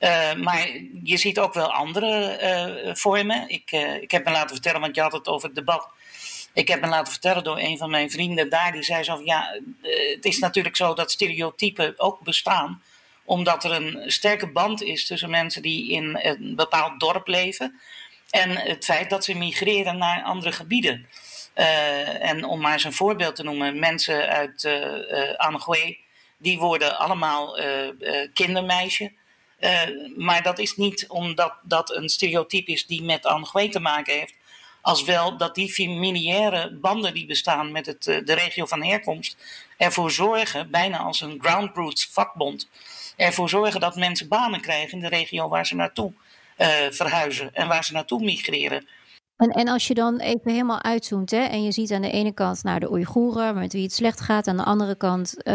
Uh, 0.00 0.34
maar 0.34 0.68
je 1.02 1.16
ziet 1.16 1.38
ook 1.38 1.54
wel 1.54 1.72
andere 1.72 2.92
vormen. 2.94 3.48
Ik, 3.48 3.70
ik 4.00 4.10
heb 4.10 4.24
me 4.24 4.30
laten 4.30 4.54
vertellen, 4.54 4.80
want 4.80 4.94
je 4.94 5.00
had 5.00 5.12
het 5.12 5.28
over 5.28 5.46
het 5.46 5.56
debat 5.56 5.88
ik 6.58 6.68
heb 6.68 6.80
me 6.80 6.86
laten 6.86 7.12
vertellen 7.12 7.44
door 7.44 7.58
een 7.58 7.78
van 7.78 7.90
mijn 7.90 8.10
vrienden 8.10 8.48
daar, 8.48 8.72
die 8.72 8.82
zei 8.82 9.02
zo 9.02 9.14
van 9.14 9.24
ja, 9.24 9.52
eh, 9.82 10.14
het 10.14 10.24
is 10.24 10.38
natuurlijk 10.38 10.76
zo 10.76 10.94
dat 10.94 11.10
stereotypen 11.10 11.94
ook 11.96 12.20
bestaan 12.20 12.82
omdat 13.28 13.64
er 13.64 13.72
een 13.72 14.02
sterke 14.10 14.52
band 14.52 14.82
is 14.82 15.06
tussen 15.06 15.30
mensen 15.30 15.62
die 15.62 15.90
in 15.90 16.18
een 16.22 16.54
bepaald 16.56 17.00
dorp 17.00 17.26
leven 17.26 17.80
en 18.30 18.56
het 18.56 18.84
feit 18.84 19.10
dat 19.10 19.24
ze 19.24 19.34
migreren 19.34 19.98
naar 19.98 20.22
andere 20.22 20.52
gebieden. 20.52 21.08
Uh, 21.54 22.24
en 22.24 22.44
om 22.44 22.60
maar 22.60 22.72
eens 22.72 22.84
een 22.84 22.92
voorbeeld 22.92 23.36
te 23.36 23.42
noemen, 23.42 23.78
mensen 23.78 24.28
uit 24.28 24.64
uh, 24.64 25.90
die 26.38 26.58
worden 26.58 26.98
allemaal 26.98 27.58
kindermeisje. 28.32 29.12
maar 30.16 30.42
dat 30.42 30.58
is 30.58 30.76
niet 30.76 31.08
omdat 31.08 31.54
dat 31.62 31.96
een 31.96 32.08
stereotype 32.08 32.72
is 32.72 32.86
die 32.86 33.02
met 33.02 33.26
Anhui 33.26 33.68
te 33.68 33.80
maken 33.80 34.18
heeft, 34.18 34.34
als 34.88 35.04
wel 35.04 35.36
dat 35.36 35.54
die 35.54 35.72
familiaire 35.72 36.78
banden 36.80 37.14
die 37.14 37.26
bestaan 37.26 37.72
met 37.72 37.86
het, 37.86 38.06
eh, 38.06 38.24
de 38.24 38.32
regio 38.32 38.66
van 38.66 38.82
herkomst 38.82 39.36
ervoor 39.76 40.10
zorgen, 40.10 40.70
bijna 40.70 40.98
als 40.98 41.20
een 41.20 41.38
groundroots 41.42 42.08
vakbond, 42.12 42.68
ervoor 43.16 43.48
zorgen 43.48 43.80
dat 43.80 43.96
mensen 43.96 44.28
banen 44.28 44.60
krijgen 44.60 44.92
in 44.92 45.00
de 45.00 45.08
regio 45.08 45.48
waar 45.48 45.66
ze 45.66 45.74
naartoe 45.74 46.12
uh, 46.58 46.66
verhuizen 46.90 47.54
en 47.54 47.68
waar 47.68 47.84
ze 47.84 47.92
naartoe 47.92 48.24
migreren. 48.24 48.88
En, 49.38 49.50
en 49.50 49.68
als 49.68 49.86
je 49.86 49.94
dan 49.94 50.18
even 50.18 50.50
helemaal 50.50 50.82
uitzoomt 50.82 51.30
hè, 51.30 51.42
en 51.42 51.62
je 51.62 51.72
ziet 51.72 51.92
aan 51.92 52.02
de 52.02 52.10
ene 52.10 52.32
kant 52.32 52.62
naar 52.62 52.80
de 52.80 52.90
Oeigoeren 52.90 53.54
met 53.54 53.72
wie 53.72 53.82
het 53.82 53.92
slecht 53.92 54.20
gaat, 54.20 54.46
aan 54.48 54.56
de 54.56 54.64
andere 54.64 54.96
kant, 54.96 55.34
uh, 55.44 55.54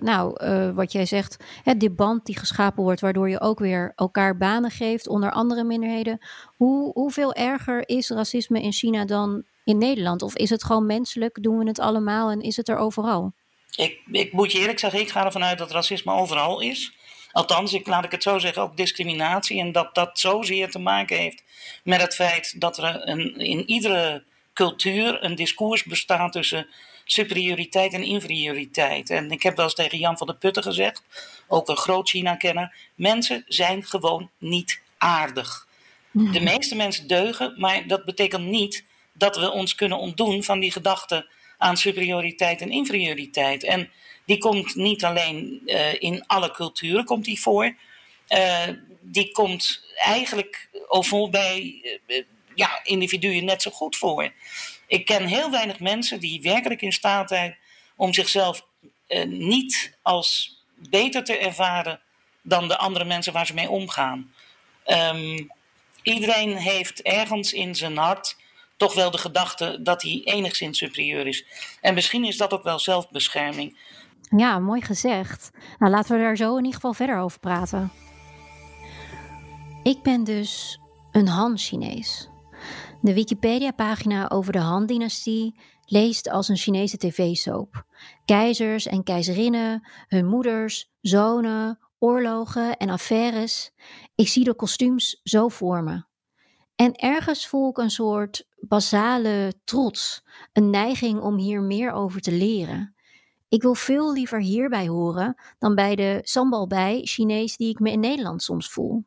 nou, 0.00 0.44
uh, 0.44 0.70
wat 0.70 0.92
jij 0.92 1.06
zegt, 1.06 1.36
hè, 1.62 1.76
die 1.76 1.90
band 1.90 2.26
die 2.26 2.38
geschapen 2.38 2.82
wordt, 2.82 3.00
waardoor 3.00 3.28
je 3.28 3.40
ook 3.40 3.58
weer 3.58 3.92
elkaar 3.96 4.36
banen 4.36 4.70
geeft 4.70 5.08
onder 5.08 5.30
andere 5.30 5.64
minderheden. 5.64 6.18
Hoe, 6.56 6.92
hoeveel 6.92 7.34
erger 7.34 7.88
is 7.88 8.10
racisme 8.10 8.62
in 8.62 8.72
China 8.72 9.04
dan 9.04 9.42
in 9.64 9.78
Nederland? 9.78 10.22
Of 10.22 10.36
is 10.36 10.50
het 10.50 10.64
gewoon 10.64 10.86
menselijk, 10.86 11.42
doen 11.42 11.58
we 11.58 11.68
het 11.68 11.78
allemaal 11.78 12.30
en 12.30 12.40
is 12.40 12.56
het 12.56 12.68
er 12.68 12.76
overal? 12.76 13.32
Ik, 13.76 14.00
ik 14.12 14.32
moet 14.32 14.52
je 14.52 14.58
eerlijk 14.58 14.78
zeggen, 14.78 15.00
ik 15.00 15.10
ga 15.10 15.24
ervan 15.24 15.44
uit 15.44 15.58
dat 15.58 15.70
racisme 15.70 16.12
overal 16.12 16.60
is. 16.60 16.97
Althans, 17.32 17.72
ik, 17.72 17.86
laat 17.86 18.04
ik 18.04 18.10
het 18.10 18.22
zo 18.22 18.38
zeggen, 18.38 18.62
ook 18.62 18.76
discriminatie. 18.76 19.60
En 19.60 19.72
dat 19.72 19.94
dat 19.94 20.18
zozeer 20.18 20.70
te 20.70 20.78
maken 20.78 21.16
heeft 21.16 21.42
met 21.84 22.00
het 22.00 22.14
feit 22.14 22.60
dat 22.60 22.78
er 22.78 23.08
een, 23.08 23.36
in 23.36 23.68
iedere 23.68 24.24
cultuur 24.52 25.24
een 25.24 25.34
discours 25.34 25.84
bestaat 25.84 26.32
tussen 26.32 26.66
superioriteit 27.04 27.92
en 27.92 28.02
inferioriteit. 28.02 29.10
En 29.10 29.30
ik 29.30 29.42
heb 29.42 29.56
wel 29.56 29.64
eens 29.64 29.74
tegen 29.74 29.98
Jan 29.98 30.18
van 30.18 30.26
der 30.26 30.36
Putten 30.36 30.62
gezegd, 30.62 31.02
ook 31.48 31.68
een 31.68 31.76
groot 31.76 32.08
China-kenner, 32.08 32.74
mensen 32.94 33.44
zijn 33.46 33.84
gewoon 33.84 34.30
niet 34.38 34.80
aardig. 34.98 35.66
De 36.12 36.40
meeste 36.40 36.76
mensen 36.76 37.06
deugen, 37.06 37.54
maar 37.56 37.86
dat 37.86 38.04
betekent 38.04 38.44
niet 38.44 38.84
dat 39.12 39.36
we 39.36 39.50
ons 39.50 39.74
kunnen 39.74 39.98
ontdoen 39.98 40.42
van 40.42 40.60
die 40.60 40.72
gedachte 40.72 41.28
aan 41.58 41.76
superioriteit 41.76 42.60
en 42.60 42.70
inferioriteit. 42.70 43.64
En 43.64 43.90
die 44.28 44.38
komt 44.38 44.74
niet 44.74 45.04
alleen 45.04 45.62
uh, 45.64 46.02
in 46.02 46.26
alle 46.26 46.50
culturen 46.50 47.04
komt 47.04 47.24
die 47.24 47.40
voor. 47.40 47.74
Uh, 48.28 48.68
die 49.00 49.32
komt 49.32 49.82
eigenlijk 49.96 50.68
overal 50.88 51.30
bij 51.30 51.80
uh, 52.06 52.22
ja, 52.54 52.80
individuen 52.84 53.44
net 53.44 53.62
zo 53.62 53.70
goed 53.70 53.96
voor. 53.96 54.32
Ik 54.86 55.04
ken 55.04 55.26
heel 55.26 55.50
weinig 55.50 55.80
mensen 55.80 56.20
die 56.20 56.42
werkelijk 56.42 56.82
in 56.82 56.92
staat 56.92 57.28
zijn 57.28 57.56
om 57.96 58.14
zichzelf 58.14 58.66
niet 59.26 59.96
als 60.02 60.58
beter 60.74 61.24
te 61.24 61.38
ervaren 61.38 62.00
dan 62.42 62.68
de 62.68 62.78
andere 62.78 63.04
mensen 63.04 63.32
waar 63.32 63.46
ze 63.46 63.54
mee 63.54 63.70
omgaan. 63.70 64.32
Um, 64.86 65.50
iedereen 66.02 66.56
heeft 66.56 67.02
ergens 67.02 67.52
in 67.52 67.74
zijn 67.74 67.96
hart 67.96 68.36
toch 68.76 68.94
wel 68.94 69.10
de 69.10 69.18
gedachte 69.18 69.82
dat 69.82 70.02
hij 70.02 70.20
enigszins 70.24 70.78
superieur 70.78 71.26
is. 71.26 71.44
En 71.80 71.94
misschien 71.94 72.24
is 72.24 72.36
dat 72.36 72.52
ook 72.52 72.62
wel 72.62 72.78
zelfbescherming. 72.78 73.76
Ja, 74.20 74.58
mooi 74.58 74.80
gezegd. 74.80 75.50
Nou, 75.78 75.92
laten 75.92 76.16
we 76.16 76.22
daar 76.22 76.36
zo 76.36 76.50
in 76.50 76.56
ieder 76.56 76.74
geval 76.74 76.94
verder 76.94 77.18
over 77.18 77.40
praten. 77.40 77.90
Ik 79.82 80.02
ben 80.02 80.24
dus 80.24 80.80
een 81.10 81.28
Han-Chinees. 81.28 82.28
De 83.00 83.14
Wikipedia-pagina 83.14 84.28
over 84.30 84.52
de 84.52 84.58
Han-dynastie 84.58 85.60
leest 85.84 86.30
als 86.30 86.48
een 86.48 86.56
Chinese 86.56 86.96
tv-soap. 86.96 87.84
Keizers 88.24 88.86
en 88.86 89.02
keizerinnen, 89.02 89.88
hun 90.08 90.26
moeders, 90.26 90.90
zonen, 91.00 91.78
oorlogen 91.98 92.76
en 92.76 92.90
affaires. 92.90 93.70
Ik 94.14 94.28
zie 94.28 94.44
de 94.44 94.54
kostuums 94.54 95.20
zo 95.22 95.48
voor 95.48 95.82
me. 95.82 96.04
En 96.76 96.94
ergens 96.94 97.46
voel 97.46 97.70
ik 97.70 97.78
een 97.78 97.90
soort 97.90 98.46
basale 98.60 99.54
trots, 99.64 100.24
een 100.52 100.70
neiging 100.70 101.20
om 101.20 101.36
hier 101.36 101.62
meer 101.62 101.92
over 101.92 102.20
te 102.20 102.32
leren. 102.32 102.94
Ik 103.48 103.62
wil 103.62 103.74
veel 103.74 104.12
liever 104.12 104.40
hierbij 104.40 104.88
horen 104.88 105.34
dan 105.58 105.74
bij 105.74 105.96
de 105.96 106.20
sambalbij 106.22 107.00
Chinees 107.04 107.56
die 107.56 107.68
ik 107.68 107.78
me 107.78 107.90
in 107.90 108.00
Nederland 108.00 108.42
soms 108.42 108.68
voel. 108.68 109.04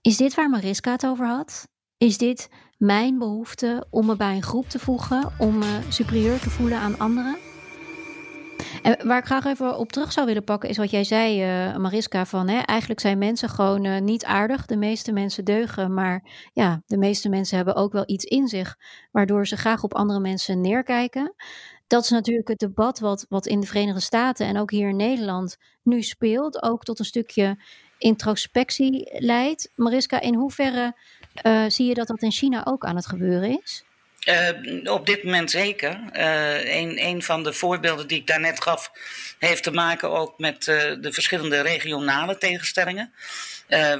Is 0.00 0.16
dit 0.16 0.34
waar 0.34 0.50
Mariska 0.50 0.90
het 0.90 1.06
over 1.06 1.26
had? 1.26 1.68
Is 1.96 2.18
dit 2.18 2.48
mijn 2.76 3.18
behoefte 3.18 3.86
om 3.90 4.06
me 4.06 4.16
bij 4.16 4.34
een 4.36 4.42
groep 4.42 4.68
te 4.68 4.78
voegen, 4.78 5.32
om 5.38 5.58
me 5.58 5.80
superieur 5.88 6.40
te 6.40 6.50
voelen 6.50 6.78
aan 6.78 6.98
anderen? 6.98 7.36
En 8.82 9.06
waar 9.06 9.18
ik 9.18 9.24
graag 9.24 9.44
even 9.44 9.78
op 9.78 9.92
terug 9.92 10.12
zou 10.12 10.26
willen 10.26 10.44
pakken, 10.44 10.68
is 10.68 10.76
wat 10.76 10.90
jij 10.90 11.04
zei, 11.04 11.42
uh, 11.68 11.76
Mariska, 11.76 12.26
van 12.26 12.48
hè, 12.48 12.58
eigenlijk 12.58 13.00
zijn 13.00 13.18
mensen 13.18 13.48
gewoon 13.48 13.84
uh, 13.84 14.00
niet 14.00 14.24
aardig. 14.24 14.66
De 14.66 14.76
meeste 14.76 15.12
mensen 15.12 15.44
deugen, 15.44 15.94
maar 15.94 16.48
ja, 16.52 16.82
de 16.86 16.98
meeste 16.98 17.28
mensen 17.28 17.56
hebben 17.56 17.74
ook 17.74 17.92
wel 17.92 18.02
iets 18.06 18.24
in 18.24 18.48
zich, 18.48 18.76
waardoor 19.10 19.46
ze 19.46 19.56
graag 19.56 19.82
op 19.82 19.94
andere 19.94 20.20
mensen 20.20 20.60
neerkijken 20.60 21.34
dat 21.86 22.02
is 22.04 22.10
natuurlijk 22.10 22.48
het 22.48 22.58
debat 22.58 22.98
wat, 22.98 23.26
wat 23.28 23.46
in 23.46 23.60
de 23.60 23.66
Verenigde 23.66 24.00
Staten 24.00 24.46
en 24.46 24.58
ook 24.58 24.70
hier 24.70 24.88
in 24.88 24.96
Nederland 24.96 25.56
nu 25.82 26.02
speelt. 26.02 26.62
Ook 26.62 26.84
tot 26.84 26.98
een 26.98 27.04
stukje 27.04 27.58
introspectie 27.98 29.10
leidt. 29.18 29.70
Mariska, 29.74 30.20
in 30.20 30.34
hoeverre 30.34 30.96
uh, 31.42 31.64
zie 31.68 31.86
je 31.86 31.94
dat 31.94 32.06
dat 32.06 32.22
in 32.22 32.32
China 32.32 32.64
ook 32.66 32.84
aan 32.84 32.96
het 32.96 33.06
gebeuren 33.06 33.60
is? 33.62 33.84
Uh, 34.28 34.92
op 34.92 35.06
dit 35.06 35.24
moment 35.24 35.50
zeker. 35.50 36.00
Uh, 36.12 36.74
een, 36.96 37.22
van 37.22 37.42
de 37.42 37.52
voorbeelden 37.52 38.08
die 38.08 38.18
ik 38.18 38.26
daarnet 38.26 38.62
gaf, 38.62 38.92
heeft 39.38 39.62
te 39.62 39.70
maken 39.70 40.10
ook 40.10 40.38
met 40.38 40.64
de 40.64 41.08
verschillende 41.12 41.60
regionale 41.60 42.38
tegenstellingen. 42.38 43.12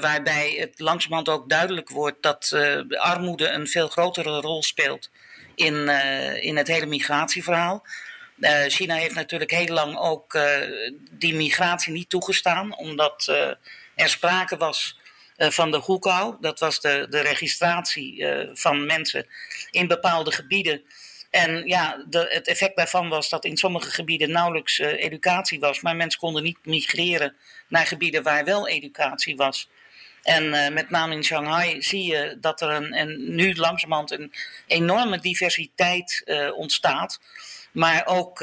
waarbij 0.01 0.57
het 0.59 0.81
langzamerhand 0.81 1.29
ook 1.29 1.49
duidelijk 1.49 1.88
wordt 1.88 2.23
dat 2.23 2.57
armoede 2.88 3.49
een 3.49 3.66
veel 3.66 3.88
grotere 3.88 4.40
rol 4.40 4.62
speelt 4.62 5.11
in, 5.55 5.88
in 6.40 6.57
het 6.57 6.69
hele 6.69 6.87
migratieverhaal. 6.87 7.87
China 8.69 8.95
heeft 8.95 9.14
natuurlijk 9.14 9.51
heel 9.51 9.75
lang 9.75 9.97
ook 9.99 10.38
die 11.11 11.35
migratie 11.35 11.93
niet 11.93 12.09
toegestaan, 12.09 12.77
omdat 12.77 13.27
er 13.95 14.09
sprake 14.09 14.57
was 14.57 14.99
van 15.37 15.71
de 15.71 15.79
Hoekau. 15.79 16.37
Dat 16.40 16.59
was 16.59 16.81
de, 16.81 17.07
de 17.11 17.21
registratie 17.21 18.27
van 18.53 18.87
mensen 18.87 19.27
in 19.71 19.87
bepaalde 19.87 20.33
gebieden. 20.33 20.83
En 21.31 21.67
ja, 21.67 22.05
de, 22.09 22.27
het 22.31 22.49
effect 22.49 22.77
daarvan 22.77 23.09
was 23.09 23.29
dat 23.29 23.45
in 23.45 23.57
sommige 23.57 23.90
gebieden 23.90 24.31
nauwelijks 24.31 24.79
educatie 24.79 25.61
was, 25.61 25.81
maar 25.81 25.97
mensen 25.97 26.21
konden 26.21 26.43
niet 26.43 26.59
migreren 26.62 27.37
naar 27.69 27.87
gebieden 27.87 28.23
waar 28.23 28.45
wel 28.45 28.69
educatie 28.69 29.37
was. 29.37 29.69
En 30.25 30.73
met 30.73 30.91
name 30.91 31.15
in 31.15 31.25
Shanghai 31.25 31.83
zie 31.83 32.05
je 32.05 32.37
dat 32.41 32.61
er 32.61 32.71
een, 32.71 32.93
en 32.93 33.35
nu 33.35 33.55
langzamerhand 33.55 34.11
een 34.11 34.33
enorme 34.67 35.19
diversiteit 35.19 36.23
ontstaat, 36.57 37.21
maar 37.73 38.07
ook, 38.07 38.39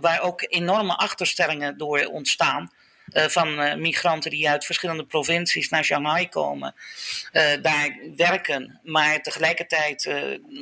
waar 0.00 0.20
ook 0.20 0.46
enorme 0.48 0.96
achterstellingen 0.96 1.78
door 1.78 2.04
ontstaan. 2.04 2.70
Van 3.12 3.80
migranten 3.80 4.30
die 4.30 4.48
uit 4.48 4.64
verschillende 4.64 5.04
provincies 5.04 5.68
naar 5.68 5.84
Shanghai 5.84 6.28
komen, 6.28 6.74
daar 7.62 7.98
werken, 8.16 8.80
maar 8.82 9.22
tegelijkertijd 9.22 10.10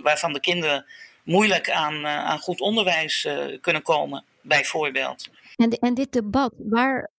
waarvan 0.02 0.32
de 0.32 0.40
kinderen 0.40 0.86
moeilijk 1.22 1.70
aan, 1.70 2.06
aan 2.06 2.38
goed 2.38 2.60
onderwijs 2.60 3.28
kunnen 3.60 3.82
komen, 3.82 4.24
bijvoorbeeld. 4.40 5.28
En, 5.56 5.70
en 5.70 5.94
dit 5.94 6.12
debat, 6.12 6.52
waar, 6.56 7.10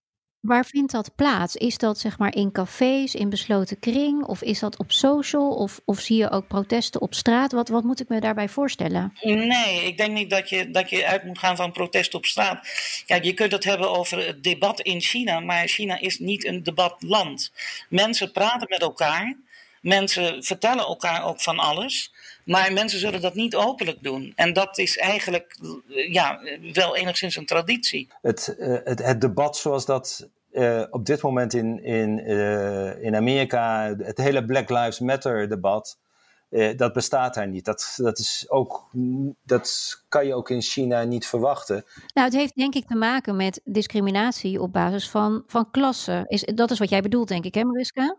Waar 0.44 0.66
vindt 0.66 0.92
dat 0.92 1.16
plaats? 1.16 1.56
Is 1.56 1.78
dat 1.78 2.00
zeg 2.00 2.18
maar 2.18 2.36
in 2.36 2.52
cafés, 2.52 3.16
in 3.16 3.30
besloten 3.30 3.80
kring? 3.80 4.24
Of 4.24 4.42
is 4.42 4.60
dat 4.60 4.78
op 4.78 4.92
social? 4.92 5.50
Of, 5.50 5.80
of 5.86 6.00
zie 6.00 6.18
je 6.18 6.30
ook 6.30 6.48
protesten 6.48 7.02
op 7.02 7.14
straat? 7.14 7.52
Wat, 7.52 7.70
wat 7.70 7.84
moet 7.84 8.00
ik 8.00 8.10
me 8.10 8.20
daarbij 8.20 8.50
voorstellen? 8.50 9.14
Nee, 9.22 9.86
ik 9.86 9.98
denk 9.98 10.12
niet 10.12 10.30
dat 10.30 10.50
je, 10.50 10.72
dat 10.72 10.90
je 10.90 11.06
uit 11.06 11.24
moet 11.24 11.40
gaan 11.40 11.56
van 11.56 11.72
protesten 11.72 12.20
op 12.20 12.26
straat. 12.26 12.68
Kijk, 13.06 13.24
je 13.24 13.34
kunt 13.34 13.52
het 13.52 13.64
hebben 13.64 13.90
over 13.90 14.26
het 14.26 14.44
debat 14.44 14.80
in 14.80 15.02
China, 15.02 15.40
maar 15.40 15.68
China 15.68 16.00
is 16.00 16.20
niet 16.20 16.46
een 16.46 16.64
debatland. 16.64 17.52
Mensen 17.90 18.32
praten 18.32 18.68
met 18.70 18.82
elkaar. 18.82 19.38
Mensen 19.82 20.44
vertellen 20.44 20.86
elkaar 20.86 21.26
ook 21.26 21.42
van 21.42 21.60
alles. 21.60 22.13
Maar 22.46 22.74
mensen 22.74 23.00
zullen 23.00 23.22
dat 23.22 23.34
niet 23.34 23.56
openlijk 23.56 24.04
doen. 24.04 24.34
En 24.36 24.54
dat 24.54 24.78
is 24.78 24.98
eigenlijk 24.98 25.58
ja, 26.10 26.40
wel 26.74 26.96
enigszins 26.96 27.36
een 27.36 27.46
traditie. 27.46 28.08
Het, 28.22 28.56
uh, 28.60 28.78
het, 28.84 29.04
het 29.04 29.22
debat 29.22 29.58
zoals 29.58 29.86
dat 29.86 30.30
uh, 30.52 30.84
op 30.90 31.06
dit 31.06 31.22
moment 31.22 31.54
in, 31.54 31.84
in, 31.84 32.20
uh, 32.20 33.04
in 33.04 33.16
Amerika, 33.16 33.96
het 33.98 34.18
hele 34.18 34.46
Black 34.46 34.70
Lives 34.70 35.00
Matter 35.00 35.50
debat, 35.50 35.98
dat 36.76 36.94
bestaat 36.94 37.34
daar 37.34 37.48
niet. 37.48 37.66
Dat, 37.66 37.94
dat, 37.98 38.20
is 38.20 38.46
ook, 38.48 38.90
dat 39.44 39.96
kan 40.10 40.26
je 40.26 40.34
ook 40.34 40.50
in 40.50 40.62
China 40.62 41.04
niet 41.04 41.28
verwachten. 41.28 41.86
Nou, 42.14 42.28
het 42.28 42.36
heeft 42.36 42.56
denk 42.56 42.76
ik 42.76 42.88
te 42.88 42.96
maken 42.96 43.36
met 43.36 43.62
discriminatie 43.64 44.62
op 44.62 44.74
basis 44.74 45.10
van, 45.10 45.44
van 45.48 45.72
klasse. 45.72 46.24
Is, 46.28 46.42
dat 46.56 46.72
is 46.72 46.80
wat 46.80 46.90
jij 46.90 47.02
bedoelt, 47.02 47.28
denk 47.28 47.46
ik, 47.46 47.54
hè 47.54 47.64
Mariska? 47.64 48.16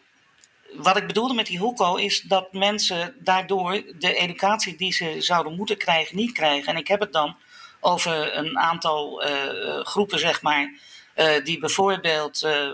Wat 0.77 0.97
ik 0.97 1.07
bedoelde 1.07 1.35
met 1.35 1.47
die 1.47 1.59
hoeko 1.59 1.95
is 1.95 2.21
dat 2.21 2.53
mensen 2.53 3.15
daardoor 3.19 3.83
de 3.99 4.15
educatie 4.15 4.77
die 4.77 4.93
ze 4.93 5.17
zouden 5.19 5.55
moeten 5.57 5.77
krijgen, 5.77 6.17
niet 6.17 6.33
krijgen. 6.33 6.73
En 6.73 6.77
ik 6.77 6.89
heb 6.89 7.01
het 7.01 7.13
dan 7.13 7.37
over 7.81 8.37
een 8.37 8.59
aantal 8.59 9.25
uh, 9.25 9.81
groepen, 9.81 10.19
zeg 10.19 10.43
maar, 10.43 10.73
uh, 11.17 11.45
die 11.45 11.59
bijvoorbeeld 11.59 12.43
uh, 12.43 12.71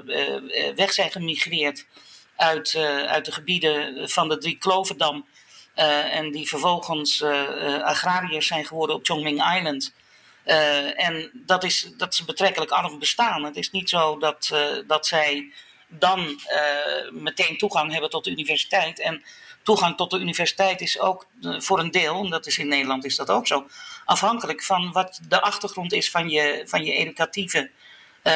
weg 0.75 0.93
zijn 0.93 1.11
gemigreerd 1.11 1.87
uit, 2.37 2.75
uit 3.07 3.25
de 3.25 3.33
gebieden 3.33 4.11
van 4.11 4.29
de 4.29 4.39
Drie 4.39 4.59
Kloverdam. 4.59 5.27
en 5.75 6.31
die 6.31 6.49
vervolgens 6.49 7.23
agrariërs 7.83 8.47
zijn 8.47 8.65
geworden 8.65 8.97
op 8.97 9.05
Chongming 9.05 9.57
Island. 9.57 9.95
en 10.97 11.31
dat 11.35 11.65
is, 11.65 11.91
dat 11.97 12.15
ze 12.15 12.25
betrekkelijk 12.25 12.71
arm 12.71 12.99
bestaan. 12.99 13.45
Het 13.45 13.57
is 13.57 13.71
niet 13.71 13.89
zo 13.89 14.19
dat, 14.19 14.55
dat 14.87 15.07
zij 15.07 15.53
dan 15.91 16.21
uh, 16.21 17.11
meteen 17.11 17.59
toegang 17.59 17.93
hebben 17.93 18.11
tot 18.11 18.25
de 18.25 18.31
universiteit. 18.31 19.01
En 19.01 19.23
toegang 19.63 19.97
tot 19.97 20.11
de 20.11 20.19
universiteit 20.19 20.81
is 20.81 21.01
ook 21.01 21.27
uh, 21.41 21.61
voor 21.61 21.79
een 21.79 21.91
deel, 21.91 22.25
en 22.25 22.31
dat 22.31 22.47
is 22.47 22.59
in 22.59 22.69
Nederland 22.69 23.05
is 23.05 23.17
dat 23.17 23.31
ook 23.31 23.47
zo, 23.47 23.67
afhankelijk 24.05 24.63
van 24.63 24.93
wat 24.93 25.21
de 25.29 25.41
achtergrond 25.41 25.93
is 25.93 26.11
van 26.11 26.29
je, 26.29 26.63
van 26.67 26.85
je 26.85 26.93
educatieve. 26.93 27.71
Uh, 28.25 28.35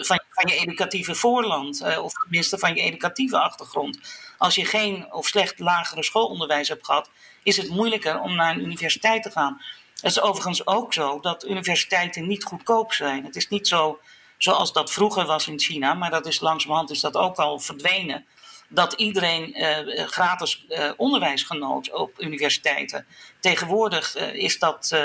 van, 0.00 0.20
van, 0.30 0.50
je 0.50 0.56
educatieve 0.56 1.14
voorland, 1.14 1.98
of 1.98 2.12
tenminste 2.12 2.58
van 2.58 2.74
je 2.74 2.82
educatieve 2.82 3.38
achtergrond. 3.38 3.98
Als 4.38 4.54
je 4.54 4.64
geen 4.64 5.12
of 5.12 5.26
slecht 5.26 5.58
lagere 5.58 6.02
schoolonderwijs 6.02 6.68
hebt 6.68 6.84
gehad, 6.84 7.10
is 7.42 7.56
het 7.56 7.68
moeilijker 7.68 8.20
om 8.20 8.34
naar 8.34 8.54
een 8.54 8.60
universiteit 8.60 9.22
te 9.22 9.30
gaan. 9.30 9.60
Het 9.94 10.10
is 10.10 10.20
overigens 10.20 10.66
ook 10.66 10.92
zo 10.92 11.20
dat 11.20 11.44
universiteiten 11.44 12.26
niet 12.26 12.44
goedkoop 12.44 12.92
zijn. 12.92 13.24
Het 13.24 13.36
is 13.36 13.48
niet 13.48 13.68
zo 13.68 14.00
zoals 14.42 14.72
dat 14.72 14.92
vroeger 14.92 15.26
was 15.26 15.48
in 15.48 15.60
China, 15.60 15.94
maar 15.94 16.10
dat 16.10 16.26
is 16.26 16.40
langzamerhand 16.40 16.90
is 16.90 17.00
dat 17.00 17.16
ook 17.16 17.36
al 17.36 17.58
verdwenen. 17.58 18.26
Dat 18.68 18.92
iedereen 18.92 19.60
uh, 19.60 20.06
gratis 20.06 20.64
uh, 20.68 20.90
onderwijs 20.96 21.42
genoot 21.42 21.92
op 21.92 22.20
universiteiten. 22.22 23.06
Tegenwoordig 23.40 24.16
uh, 24.16 24.34
is 24.34 24.58
dat, 24.58 24.96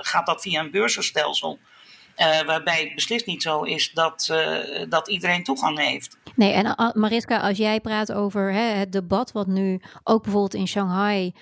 gaat 0.00 0.26
dat 0.26 0.42
via 0.42 0.60
een 0.60 0.70
beursenstelsel. 2.16 2.46
waarbij 2.46 2.80
het 2.80 2.94
beslist 2.94 3.26
niet 3.26 3.42
zo 3.42 3.62
is 3.62 3.92
dat, 3.92 4.34
dat 4.88 5.08
iedereen 5.08 5.44
toegang 5.44 5.78
heeft. 5.78 6.16
Nee, 6.36 6.52
en 6.52 6.92
Mariska, 6.94 7.40
als 7.40 7.58
jij 7.58 7.80
praat 7.80 8.12
over 8.12 8.52
hè, 8.52 8.60
het 8.60 8.92
debat 8.92 9.32
wat 9.32 9.46
nu 9.46 9.80
ook 10.04 10.22
bijvoorbeeld 10.22 10.54
in 10.54 10.68
Shanghai 10.68 11.32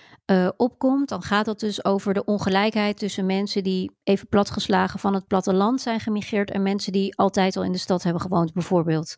opkomt, 0.57 1.09
dan 1.09 1.23
gaat 1.23 1.47
het 1.47 1.61
dus 1.61 1.85
over 1.85 2.15
de 2.15 2.25
ongelijkheid 2.25 2.99
tussen 2.99 3.27
mensen 3.27 3.63
die 3.63 3.91
even 4.05 4.29
platgeslagen 4.29 4.99
van 4.99 5.15
het 5.15 5.27
platteland 5.27 5.81
zijn 5.81 6.01
gemigreerd 6.01 6.51
en 6.51 6.63
mensen 6.63 6.93
die 6.93 7.17
altijd 7.17 7.57
al 7.57 7.65
in 7.65 7.73
de 7.73 7.79
stad 7.79 8.03
hebben 8.03 8.23
gewoond, 8.23 8.53
bijvoorbeeld. 8.53 9.17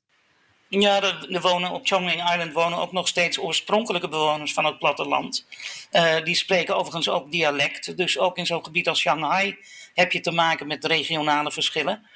Ja, 0.68 1.02
er, 1.02 1.40
wonen 1.40 1.70
op 1.70 1.86
Chongming 1.86 2.30
Island 2.30 2.52
wonen 2.52 2.78
ook 2.78 2.92
nog 2.92 3.08
steeds 3.08 3.38
oorspronkelijke 3.38 4.08
bewoners 4.08 4.52
van 4.52 4.64
het 4.64 4.78
platteland. 4.78 5.46
Uh, 5.92 6.16
die 6.24 6.34
spreken 6.34 6.76
overigens 6.76 7.08
ook 7.08 7.32
dialect. 7.32 7.96
Dus 7.96 8.18
ook 8.18 8.36
in 8.36 8.46
zo'n 8.46 8.64
gebied 8.64 8.88
als 8.88 9.00
Shanghai 9.00 9.56
heb 9.94 10.12
je 10.12 10.20
te 10.20 10.30
maken 10.30 10.66
met 10.66 10.84
regionale 10.84 11.52
verschillen. 11.52 12.06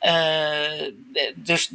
Uh, 0.00 0.92
dus 1.34 1.68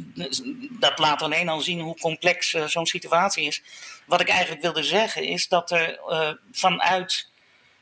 dat 0.70 0.98
laat 0.98 1.22
alleen 1.22 1.48
al 1.48 1.60
zien 1.60 1.80
hoe 1.80 1.98
complex 1.98 2.52
uh, 2.52 2.64
zo'n 2.64 2.86
situatie 2.86 3.46
is. 3.46 3.62
Wat 4.06 4.20
ik 4.20 4.28
eigenlijk 4.28 4.62
wilde 4.62 4.82
zeggen 4.82 5.22
is 5.22 5.48
dat 5.48 5.70
er 5.70 6.00
vanuit 6.52 7.28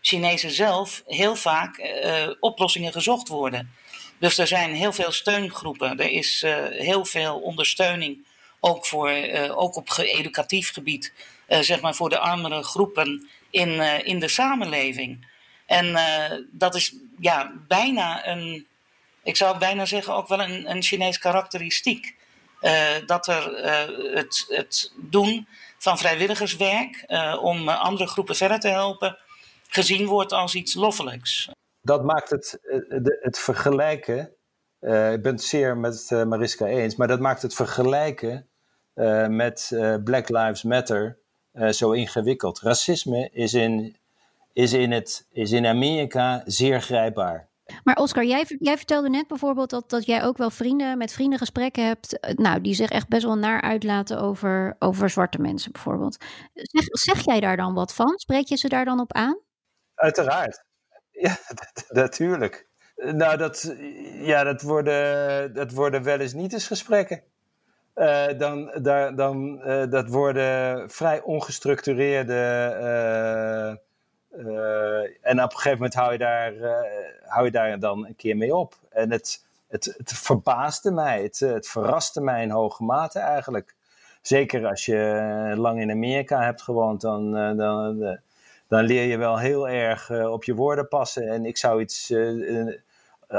Chinezen 0.01 0.51
zelf 0.51 1.03
heel 1.07 1.37
vaak 1.37 1.93
oplossingen 2.41 2.93
gezocht 2.93 3.29
worden. 3.29 3.75
Dus 4.19 4.39
er 4.39 4.47
zijn 4.47 4.75
heel 4.75 4.93
veel 4.93 5.13
steungroepen, 5.13 5.99
er 6.01 6.11
is 6.11 6.45
heel 6.71 7.05
veel 7.05 7.41
ondersteuning, 7.41 8.27
ook, 8.65 8.87
voor, 8.87 9.11
ook 9.51 9.77
op 9.77 9.89
educatief 9.97 10.73
gebied, 10.73 11.13
zeg 11.49 11.81
maar 11.81 11.95
voor 11.95 12.09
de 12.09 12.19
armere 12.19 12.63
groepen 12.63 13.29
in, 13.51 13.81
in 14.05 14.19
de 14.19 14.29
samenleving. 14.29 15.31
En 15.67 15.99
dat 16.51 16.75
is 16.75 16.95
ja, 17.19 17.53
bijna 17.69 18.27
een 18.27 18.67
ik 19.23 19.37
zou 19.37 19.59
bijna 19.59 19.85
zeggen, 19.85 20.15
ook 20.15 20.29
wel 20.29 20.41
een, 20.41 20.71
een 20.71 20.83
Chinees 20.83 21.19
karakteristiek. 21.19 22.17
Dat 23.07 23.27
er 23.27 23.55
het, 24.15 24.45
het, 24.49 24.93
doen 24.97 25.49
van 25.79 25.99
vrijwilligerswerk 25.99 27.05
om 27.41 27.69
andere 27.69 28.07
groepen 28.07 28.37
verder 28.37 28.61
te 28.61 28.69
helpen, 28.69 29.19
gezien 29.69 30.07
wordt 30.07 30.33
als 30.33 30.55
iets 30.55 30.75
loffelijks. 30.75 31.51
Dat 31.81 32.05
maakt 32.05 32.31
het, 32.31 32.59
het, 32.89 33.19
het 33.21 33.39
vergelijken, 33.39 34.21
ik 34.81 35.23
ben 35.23 35.33
het 35.33 35.43
zeer 35.43 35.77
met 35.77 36.11
Mariska 36.11 36.67
eens, 36.67 36.97
maar 36.97 37.09
dat 37.09 37.21
maakt 37.21 37.43
het 37.43 37.55
vergelijken 37.55 38.51
met 39.29 39.71
Black 40.05 40.29
Lives 40.29 40.63
Matter 40.63 41.19
zo 41.71 41.91
ingewikkeld. 41.91 42.61
Racisme 42.61 43.29
is 43.33 43.55
in, 43.55 43.97
is, 44.53 44.73
in 44.73 44.93
het, 44.93 45.27
is 45.31 45.53
in 45.53 45.67
Amerika 45.67 46.43
zeer 46.45 46.81
grijpbaar. 46.81 47.51
Maar 47.85 47.97
Oscar, 47.97 48.25
jij, 48.25 48.45
jij 48.59 48.77
vertelde 48.77 49.09
net 49.09 49.27
bijvoorbeeld 49.27 49.71
dat, 49.71 49.91
dat 49.91 50.07
jij 50.07 50.25
ook 50.25 50.37
wel 50.37 50.51
vrienden 50.51 50.99
met 50.99 51.13
vrienden 51.13 51.39
gesprekken 51.39 51.87
hebt. 51.87 52.21
Eh, 52.21 52.35
nou, 52.35 52.61
die 52.61 52.75
zich 52.75 52.91
echt 52.91 53.09
best 53.09 53.25
wel 53.25 53.37
naar 53.37 53.61
uitlaten 53.61 54.21
over, 54.21 54.77
over 54.79 55.11
zwarte 55.11 55.39
mensen 55.41 55.73
bijvoorbeeld. 55.73 56.17
Zeg, 56.55 56.85
zeg 56.85 57.25
jij 57.25 57.41
daar 57.41 57.57
dan 57.57 57.75
wat 57.75 57.95
van? 57.95 58.19
Spreek 58.19 58.47
je 58.47 58.57
ze 58.57 58.69
daar 58.69 58.85
dan 58.85 59.01
op 59.01 59.13
aan? 59.13 59.39
Uiteraard. 59.95 60.65
Ja, 61.11 61.39
natuurlijk. 61.89 62.69
Nou, 62.95 63.37
dat, 63.37 63.75
ja, 64.21 64.45
dat, 64.45 64.63
worden, 64.63 65.55
dat 65.55 65.73
worden 65.73 66.03
wel 66.03 66.19
eens 66.19 66.33
niet 66.33 66.53
eens 66.53 66.67
gesprekken. 66.67 67.23
Uh, 67.95 68.27
dan, 68.39 68.73
daar, 68.83 69.15
dan, 69.15 69.61
uh, 69.67 69.91
dat 69.91 70.09
worden 70.09 70.91
vrij 70.91 71.23
ongestructureerde 71.23 72.35
en 75.21 75.43
op 75.43 75.51
een 75.51 75.57
gegeven 75.57 75.73
moment 75.73 75.95
hou 75.95 76.13
je, 76.13 76.19
daar, 76.19 76.53
hou 77.25 77.45
je 77.45 77.51
daar 77.51 77.79
dan 77.79 78.07
een 78.07 78.17
keer 78.17 78.37
mee 78.37 78.55
op. 78.55 78.75
En 78.91 79.11
het, 79.11 79.45
het, 79.69 79.95
het 79.97 80.13
verbaasde 80.13 80.91
mij, 80.91 81.23
het, 81.23 81.39
het 81.39 81.69
verraste 81.69 82.21
mij 82.21 82.43
in 82.43 82.51
hoge 82.51 82.85
mate 82.85 83.19
eigenlijk. 83.19 83.75
Zeker 84.23 84.67
als 84.67 84.85
je 84.87 85.53
lang 85.57 85.81
in 85.81 85.91
Amerika 85.91 86.43
hebt 86.43 86.63
gewoond, 86.63 87.01
dan, 87.01 87.33
dan, 87.57 88.19
dan 88.69 88.85
leer 88.85 89.05
je 89.05 89.17
wel 89.17 89.39
heel 89.39 89.69
erg 89.69 90.11
op 90.11 90.45
je 90.45 90.55
woorden 90.55 90.89
passen. 90.89 91.29
En 91.29 91.45
ik 91.45 91.57
zou 91.57 91.81
iets 91.81 92.15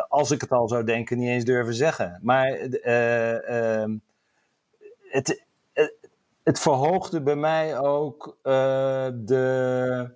als 0.08 0.32
ik 0.32 0.42
het 0.42 0.52
al 0.52 0.68
zou 0.68 0.84
denken, 0.84 1.18
niet 1.18 1.30
eens 1.30 1.46
durven 1.46 1.74
zeggen. 1.74 2.20
Maar 2.22 2.58
het, 5.14 5.44
het 6.44 6.60
verhoogde 6.60 7.22
bij 7.22 7.36
mij 7.36 7.80
ook 7.80 8.38
uh, 8.44 9.08
de, 9.14 10.10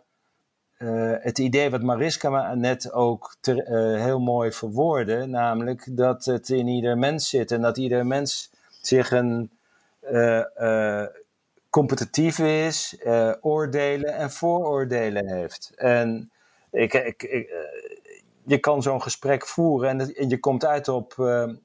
uh, 0.80 1.14
het 1.20 1.38
idee 1.38 1.70
wat 1.70 1.82
Mariska 1.82 2.56
net 2.56 2.92
ook 2.92 3.36
ter, 3.42 3.66
heel 4.00 4.20
mooi 4.20 4.52
verwoordde, 4.52 5.26
namelijk 5.26 5.98
dat 5.98 6.26
het 6.26 6.50
in 6.50 6.68
ieder 6.68 6.98
mens 6.98 7.30
zit 7.30 7.52
en 7.52 7.62
dat 7.62 7.78
ieder 7.78 8.06
mens 8.06 8.52
zich 8.82 9.12
een 9.12 9.52
competitief 11.70 12.40
is, 12.40 12.98
oordelen 13.42 14.14
en 14.14 14.32
vooroordelen 14.32 15.28
heeft. 15.28 15.72
En 15.76 16.32
ik, 16.72 16.94
ik, 16.94 17.22
je 18.46 18.58
kan 18.58 18.82
zo'n 18.82 19.02
gesprek 19.02 19.48
voeren 19.48 19.90
en, 19.90 20.16
en, 20.16 20.30
je 20.30 20.40
komt 20.40 20.66
uit 20.66 20.88
op, 20.88 21.16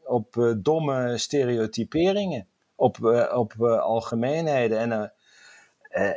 op 0.05 0.55
domme 0.57 1.19
stereotyperingen 1.19 2.47
op, 2.83 2.99
uh, 2.99 3.37
op 3.37 3.55
uh, 3.61 3.81
algemeenheden. 3.81 4.79
En, 4.79 4.91
uh, 4.91 6.13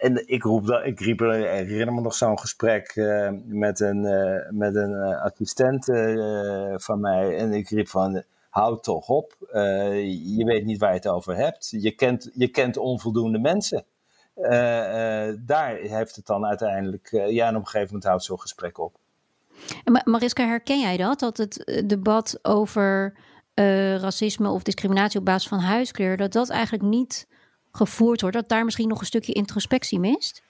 en 0.00 0.28
ik, 0.28 0.42
roep 0.42 0.66
dat, 0.66 0.84
ik 0.84 1.00
riep, 1.00 1.18
herinner 1.18 1.94
me 1.94 2.00
nog 2.00 2.14
zo'n 2.14 2.38
gesprek 2.38 2.92
met 3.44 3.80
een, 3.80 4.00
met 4.50 4.74
een 4.74 4.94
assistent 5.04 5.84
van 6.82 7.00
mij. 7.00 7.36
En 7.36 7.52
ik 7.52 7.68
riep 7.68 7.88
van, 7.88 8.22
houd 8.50 8.82
toch 8.82 9.08
op. 9.08 9.36
je 9.50 10.42
weet 10.46 10.64
niet 10.64 10.78
waar 10.78 10.90
je 10.90 10.96
het 10.96 11.08
over 11.08 11.36
hebt. 11.36 11.68
Je 11.70 11.90
kent, 11.90 12.30
je 12.34 12.48
kent 12.48 12.76
onvoldoende 12.76 13.38
mensen. 13.38 13.84
daar 15.46 15.76
heeft 15.76 16.16
het 16.16 16.26
dan 16.26 16.46
uiteindelijk, 16.46 17.08
ja, 17.10 17.46
en 17.46 17.56
op 17.56 17.60
een 17.60 17.66
gegeven 17.66 17.86
moment 17.86 18.04
houdt 18.04 18.24
zo'n 18.24 18.40
gesprek 18.40 18.78
op. 18.78 18.96
Mariska, 20.04 20.46
herken 20.46 20.80
jij 20.80 20.96
dat? 20.96 21.18
Dat 21.18 21.36
het 21.36 21.82
debat 21.86 22.38
over 22.42 23.14
uh, 23.58 23.96
racisme 23.96 24.50
of 24.50 24.62
discriminatie 24.62 25.18
op 25.18 25.24
basis 25.24 25.48
van 25.48 25.58
huiskleur, 25.58 26.16
dat 26.16 26.32
dat 26.32 26.50
eigenlijk 26.50 26.82
niet 26.82 27.26
gevoerd 27.72 28.20
wordt, 28.20 28.36
dat 28.36 28.48
daar 28.48 28.64
misschien 28.64 28.88
nog 28.88 29.00
een 29.00 29.06
stukje 29.06 29.32
introspectie 29.32 29.98
mist? 29.98 30.42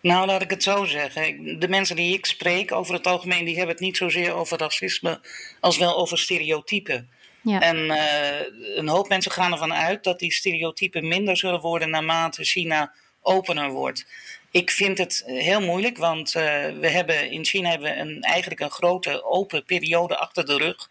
Nou, 0.00 0.26
laat 0.26 0.42
ik 0.42 0.50
het 0.50 0.62
zo 0.62 0.84
zeggen. 0.84 1.58
De 1.58 1.68
mensen 1.68 1.96
die 1.96 2.14
ik 2.14 2.26
spreek 2.26 2.72
over 2.72 2.94
het 2.94 3.06
algemeen, 3.06 3.44
die 3.44 3.56
hebben 3.56 3.74
het 3.74 3.84
niet 3.84 3.96
zozeer 3.96 4.32
over 4.32 4.58
racisme 4.58 5.20
als 5.60 5.78
wel 5.78 5.96
over 5.96 6.18
stereotypen. 6.18 7.08
Ja. 7.42 7.60
En 7.60 7.76
uh, 7.76 8.76
een 8.76 8.88
hoop 8.88 9.08
mensen 9.08 9.32
gaan 9.32 9.52
ervan 9.52 9.74
uit 9.74 10.04
dat 10.04 10.18
die 10.18 10.32
stereotypen 10.32 11.08
minder 11.08 11.36
zullen 11.36 11.60
worden 11.60 11.90
naarmate 11.90 12.44
China 12.44 12.92
opener 13.20 13.70
wordt. 13.70 14.06
Ik 14.50 14.70
vind 14.70 14.98
het 14.98 15.22
heel 15.26 15.60
moeilijk, 15.60 15.98
want 15.98 16.28
uh, 16.28 16.42
we 16.80 16.88
hebben 16.88 17.30
in 17.30 17.44
China 17.44 17.70
hebben 17.70 17.94
we 17.94 18.00
een, 18.00 18.20
eigenlijk 18.20 18.60
een 18.60 18.70
grote 18.70 19.24
open 19.24 19.64
periode 19.64 20.16
achter 20.16 20.46
de 20.46 20.56
rug. 20.56 20.90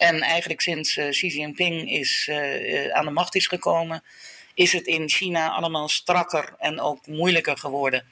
En 0.00 0.20
eigenlijk 0.20 0.60
sinds 0.60 0.96
uh, 0.96 1.10
Xi 1.10 1.26
Jinping 1.26 1.90
is, 1.90 2.28
uh, 2.30 2.90
aan 2.92 3.04
de 3.04 3.10
macht 3.10 3.34
is 3.34 3.46
gekomen, 3.46 4.02
is 4.54 4.72
het 4.72 4.86
in 4.86 5.08
China 5.08 5.48
allemaal 5.48 5.88
strakker 5.88 6.54
en 6.58 6.80
ook 6.80 7.06
moeilijker 7.06 7.56
geworden. 7.56 8.04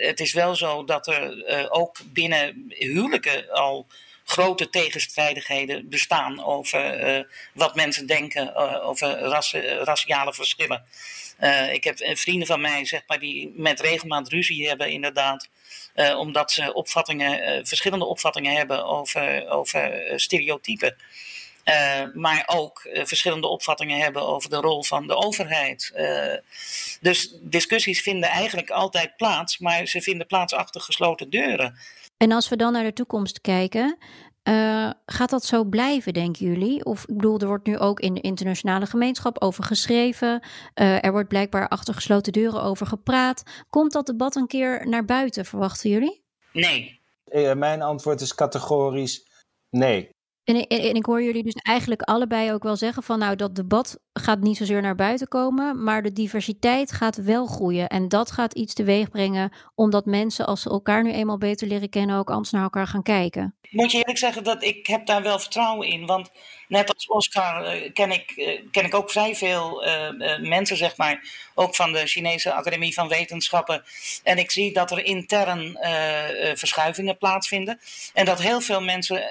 Het 0.00 0.20
is 0.20 0.32
wel 0.32 0.54
zo 0.54 0.84
dat 0.84 1.06
er 1.06 1.70
ook 1.70 1.96
binnen 2.12 2.64
huwelijken 2.68 3.50
al 3.50 3.86
grote 4.28 4.70
tegenstrijdigheden 4.70 5.88
bestaan 5.88 6.44
over 6.44 7.26
wat 7.52 7.74
mensen 7.74 8.06
denken 8.06 8.54
over 8.82 9.18
raciale 9.84 10.34
verschillen. 10.34 10.84
ik 11.72 11.84
heb 11.84 11.96
vrienden 11.98 12.46
van 12.46 12.60
mij, 12.60 12.84
zeg 12.84 13.02
maar, 13.06 13.18
die 13.18 13.52
met 13.56 13.80
regelmaat 13.80 14.28
ruzie 14.28 14.68
hebben, 14.68 14.90
inderdaad. 14.90 15.48
Omdat 16.16 16.52
ze 16.52 16.74
opvattingen, 16.74 17.66
verschillende 17.66 18.04
opvattingen 18.04 18.56
hebben 18.56 18.84
over, 18.84 19.48
over 19.48 20.12
stereotypen. 20.16 20.96
maar 22.14 22.42
ook 22.46 22.88
verschillende 22.92 23.46
opvattingen 23.46 24.00
hebben 24.00 24.22
over 24.22 24.50
de 24.50 24.56
rol 24.56 24.82
van 24.82 25.06
de 25.06 25.16
overheid. 25.16 25.92
dus 27.00 27.34
discussies 27.40 28.02
vinden 28.02 28.28
eigenlijk 28.28 28.70
altijd 28.70 29.16
plaats, 29.16 29.58
maar 29.58 29.86
ze 29.86 30.02
vinden 30.02 30.26
plaats 30.26 30.52
achter 30.52 30.80
gesloten 30.80 31.30
deuren. 31.30 31.78
En 32.16 32.32
als 32.32 32.48
we 32.48 32.56
dan 32.56 32.72
naar 32.72 32.84
de 32.84 32.92
toekomst 32.92 33.40
kijken, 33.40 33.96
uh, 34.48 34.90
gaat 35.06 35.30
dat 35.30 35.44
zo 35.44 35.64
blijven, 35.64 36.12
denken 36.12 36.46
jullie? 36.46 36.84
Of 36.84 37.06
ik 37.06 37.16
bedoel, 37.16 37.38
er 37.38 37.46
wordt 37.46 37.66
nu 37.66 37.78
ook 37.78 38.00
in 38.00 38.14
de 38.14 38.20
internationale 38.20 38.86
gemeenschap 38.86 39.42
over 39.42 39.64
geschreven. 39.64 40.42
Uh, 40.74 41.04
er 41.04 41.12
wordt 41.12 41.28
blijkbaar 41.28 41.68
achter 41.68 41.94
gesloten 41.94 42.32
deuren 42.32 42.62
over 42.62 42.86
gepraat. 42.86 43.42
Komt 43.70 43.92
dat 43.92 44.06
debat 44.06 44.36
een 44.36 44.46
keer 44.46 44.88
naar 44.88 45.04
buiten, 45.04 45.44
verwachten 45.44 45.90
jullie? 45.90 46.24
Nee. 46.52 47.00
Uh, 47.26 47.54
mijn 47.54 47.82
antwoord 47.82 48.20
is 48.20 48.34
categorisch 48.34 49.26
nee. 49.70 50.14
En, 50.44 50.66
en, 50.66 50.94
ik 50.94 51.06
hoor 51.06 51.22
jullie 51.22 51.42
dus 51.42 51.54
eigenlijk 51.54 52.02
allebei 52.02 52.52
ook 52.52 52.62
wel 52.62 52.76
zeggen 52.76 53.02
van 53.02 53.18
nou 53.18 53.36
dat 53.36 53.54
debat 53.54 53.98
gaat 54.18 54.40
niet 54.40 54.56
zozeer 54.56 54.82
naar 54.82 54.94
buiten 54.94 55.28
komen, 55.28 55.82
maar 55.84 56.02
de 56.02 56.12
diversiteit 56.12 56.92
gaat 56.92 57.16
wel 57.16 57.46
groeien. 57.46 57.88
En 57.88 58.08
dat 58.08 58.30
gaat 58.30 58.54
iets 58.54 58.74
teweeg 58.74 59.10
brengen 59.10 59.52
omdat 59.74 60.06
mensen 60.06 60.46
als 60.46 60.62
ze 60.62 60.70
elkaar 60.70 61.02
nu 61.02 61.12
eenmaal 61.12 61.38
beter 61.38 61.66
leren 61.66 61.88
kennen 61.88 62.16
ook 62.16 62.30
anders 62.30 62.50
naar 62.50 62.62
elkaar 62.62 62.86
gaan 62.86 63.02
kijken. 63.02 63.54
Moet 63.70 63.92
je 63.92 63.98
eerlijk 63.98 64.18
zeggen 64.18 64.44
dat 64.44 64.62
ik 64.62 64.86
heb 64.86 65.06
daar 65.06 65.22
wel 65.22 65.38
vertrouwen 65.38 65.88
in. 65.88 66.06
Want 66.06 66.30
net 66.68 66.94
als 66.94 67.06
Oscar 67.06 67.76
uh, 67.76 67.92
ken, 67.92 68.10
ik, 68.10 68.32
uh, 68.36 68.60
ken 68.70 68.84
ik 68.84 68.94
ook 68.94 69.10
vrij 69.10 69.34
veel 69.34 69.86
uh, 69.86 70.38
mensen, 70.38 70.76
zeg 70.76 70.96
maar, 70.96 71.24
ook 71.54 71.74
van 71.74 71.92
de 71.92 72.06
Chinese 72.06 72.52
Academie 72.52 72.94
van 72.94 73.08
Wetenschappen. 73.08 73.82
En 74.22 74.38
ik 74.38 74.50
zie 74.50 74.72
dat 74.72 74.90
er 74.90 75.04
intern 75.04 75.78
verschuivingen 76.54 77.18
plaatsvinden. 77.18 77.80
En 78.14 78.24
dat 78.24 78.42
heel 78.42 78.60
veel 78.60 78.80
mensen 78.80 79.22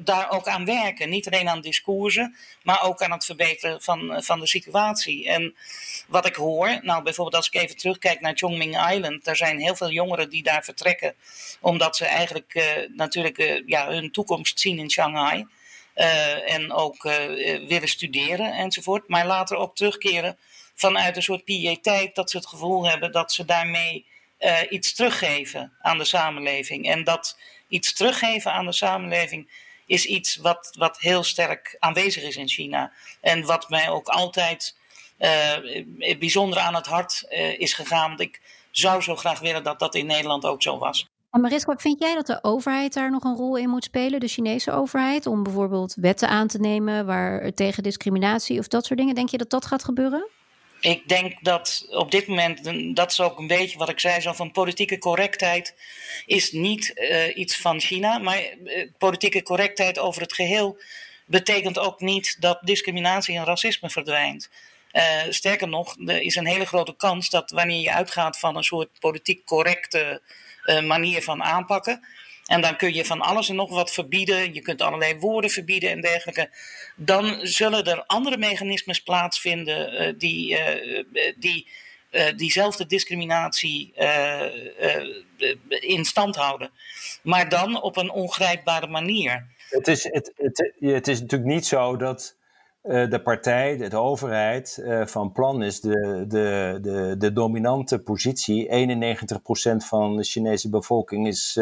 daar 0.00 0.30
ook 0.30 0.46
aan 0.46 0.64
werken. 0.64 1.10
Niet 1.10 1.26
alleen 1.26 1.48
aan 1.48 1.60
discoursen, 1.60 2.36
maar 2.62 2.82
ook 2.82 3.02
aan 3.02 3.10
het 3.10 3.24
verbeteren 3.24 3.82
van, 3.82 4.21
van 4.22 4.40
de 4.40 4.46
situatie. 4.46 5.28
En 5.28 5.54
wat 6.08 6.26
ik 6.26 6.34
hoor, 6.34 6.78
nou 6.82 7.02
bijvoorbeeld 7.02 7.36
als 7.36 7.46
ik 7.46 7.62
even 7.62 7.76
terugkijk 7.76 8.20
naar 8.20 8.36
Chongming 8.36 8.90
Island, 8.90 9.26
er 9.26 9.36
zijn 9.36 9.60
heel 9.60 9.76
veel 9.76 9.90
jongeren 9.90 10.30
die 10.30 10.42
daar 10.42 10.64
vertrekken, 10.64 11.14
omdat 11.60 11.96
ze 11.96 12.04
eigenlijk 12.04 12.86
natuurlijk 12.94 13.62
ja, 13.66 13.88
hun 13.88 14.10
toekomst 14.10 14.60
zien 14.60 14.78
in 14.78 14.90
Shanghai. 14.90 15.46
Uh, 15.94 16.52
en 16.52 16.72
ook 16.72 17.02
willen 17.68 17.88
studeren 17.88 18.52
enzovoort. 18.52 19.08
Maar 19.08 19.26
later 19.26 19.56
ook 19.56 19.76
terugkeren 19.76 20.36
vanuit 20.74 21.16
een 21.16 21.22
soort 21.22 21.44
piëteit 21.44 22.14
dat 22.14 22.30
ze 22.30 22.36
het 22.36 22.46
gevoel 22.46 22.88
hebben 22.88 23.12
dat 23.12 23.32
ze 23.32 23.44
daarmee 23.44 24.06
iets 24.68 24.94
teruggeven 24.94 25.72
aan 25.80 25.98
de 25.98 26.04
samenleving. 26.04 26.88
En 26.88 27.04
dat 27.04 27.38
iets 27.68 27.92
teruggeven 27.92 28.52
aan 28.52 28.66
de 28.66 28.72
samenleving 28.72 29.50
is 29.92 30.04
iets 30.06 30.36
wat, 30.36 30.74
wat 30.78 30.98
heel 30.98 31.22
sterk 31.22 31.76
aanwezig 31.78 32.22
is 32.22 32.36
in 32.36 32.48
China. 32.48 32.92
En 33.20 33.46
wat 33.46 33.68
mij 33.68 33.88
ook 33.88 34.08
altijd 34.08 34.76
bijzonder 36.18 36.58
aan 36.58 36.74
het 36.74 36.86
hart 36.86 37.24
is 37.58 37.74
gegaan. 37.74 38.08
Want 38.08 38.20
ik 38.20 38.40
zou 38.70 39.02
zo 39.02 39.16
graag 39.16 39.40
willen 39.40 39.62
dat 39.62 39.78
dat 39.78 39.94
in 39.94 40.06
Nederland 40.06 40.44
ook 40.44 40.62
zo 40.62 40.78
was. 40.78 41.08
En 41.30 41.40
Mariska, 41.40 41.76
vind 41.76 42.00
jij 42.00 42.14
dat 42.14 42.26
de 42.26 42.38
overheid 42.42 42.94
daar 42.94 43.10
nog 43.10 43.24
een 43.24 43.36
rol 43.36 43.56
in 43.56 43.68
moet 43.68 43.84
spelen, 43.84 44.20
de 44.20 44.28
Chinese 44.28 44.72
overheid, 44.72 45.26
om 45.26 45.42
bijvoorbeeld 45.42 45.94
wetten 45.94 46.28
aan 46.28 46.46
te 46.46 46.58
nemen 46.58 47.06
waar, 47.06 47.52
tegen 47.52 47.82
discriminatie 47.82 48.58
of 48.58 48.68
dat 48.68 48.86
soort 48.86 48.98
dingen? 48.98 49.14
Denk 49.14 49.28
je 49.28 49.38
dat 49.38 49.50
dat 49.50 49.66
gaat 49.66 49.84
gebeuren? 49.84 50.28
Ik 50.82 51.08
denk 51.08 51.34
dat 51.40 51.86
op 51.88 52.10
dit 52.10 52.26
moment, 52.26 52.64
dat 52.96 53.10
is 53.10 53.20
ook 53.20 53.38
een 53.38 53.46
beetje 53.46 53.78
wat 53.78 53.88
ik 53.88 54.00
zei, 54.00 54.20
zo 54.20 54.32
van 54.32 54.50
politieke 54.50 54.98
correctheid 54.98 55.74
is 56.26 56.52
niet 56.52 56.92
uh, 56.94 57.36
iets 57.36 57.56
van 57.60 57.80
China, 57.80 58.18
maar 58.18 58.42
uh, 58.64 58.86
politieke 58.98 59.42
correctheid 59.42 59.98
over 59.98 60.22
het 60.22 60.32
geheel 60.32 60.78
betekent 61.26 61.78
ook 61.78 62.00
niet 62.00 62.36
dat 62.40 62.58
discriminatie 62.62 63.36
en 63.36 63.44
racisme 63.44 63.90
verdwijnt. 63.90 64.50
Uh, 64.92 65.02
sterker 65.28 65.68
nog, 65.68 65.96
er 66.06 66.20
is 66.20 66.36
een 66.36 66.46
hele 66.46 66.66
grote 66.66 66.96
kans 66.96 67.30
dat 67.30 67.50
wanneer 67.50 67.80
je 67.80 67.92
uitgaat 67.92 68.38
van 68.38 68.56
een 68.56 68.64
soort 68.64 68.88
politiek 68.98 69.44
correcte 69.44 70.22
manier 70.84 71.22
van 71.22 71.42
aanpakken. 71.42 72.04
En 72.46 72.60
dan 72.60 72.76
kun 72.76 72.94
je 72.94 73.04
van 73.04 73.20
alles 73.20 73.48
en 73.48 73.54
nog 73.54 73.70
wat 73.70 73.92
verbieden. 73.92 74.54
Je 74.54 74.60
kunt 74.60 74.82
allerlei 74.82 75.18
woorden 75.18 75.50
verbieden 75.50 75.90
en 75.90 76.00
dergelijke. 76.00 76.50
Dan 76.96 77.38
zullen 77.42 77.84
er 77.84 78.04
andere 78.06 78.36
mechanismes 78.36 79.02
plaatsvinden 79.02 80.02
uh, 80.02 80.12
die, 80.18 80.58
uh, 80.58 81.32
die 81.38 81.68
diezelfde 82.36 82.86
discriminatie 82.86 83.94
in 85.68 86.04
stand 86.04 86.36
houden. 86.36 86.70
Maar 87.22 87.48
dan 87.48 87.82
op 87.82 87.96
een 87.96 88.10
ongrijpbare 88.10 88.86
manier. 88.86 89.46
Het 89.68 89.88
is, 89.88 90.04
het, 90.04 90.32
het, 90.36 90.72
het 90.78 91.08
is 91.08 91.20
natuurlijk 91.20 91.50
niet 91.50 91.66
zo 91.66 91.96
dat 91.96 92.36
de 92.82 93.20
partij, 93.24 93.76
de, 93.76 93.96
overheid 93.96 94.82
van 95.04 95.32
plan 95.32 95.62
is 95.62 95.80
de, 95.80 96.24
de, 96.28 96.78
de, 96.82 97.14
de 97.18 97.32
dominante 97.32 97.98
positie. 97.98 98.68
91% 98.68 99.76
van 99.76 100.16
de 100.16 100.24
Chinese 100.24 100.70
bevolking 100.70 101.26
is, 101.26 101.58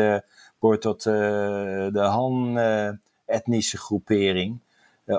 behoort 0.61 0.81
tot 0.81 1.03
de 1.03 1.91
Han-etnische 1.93 3.79
groepering. 3.79 4.59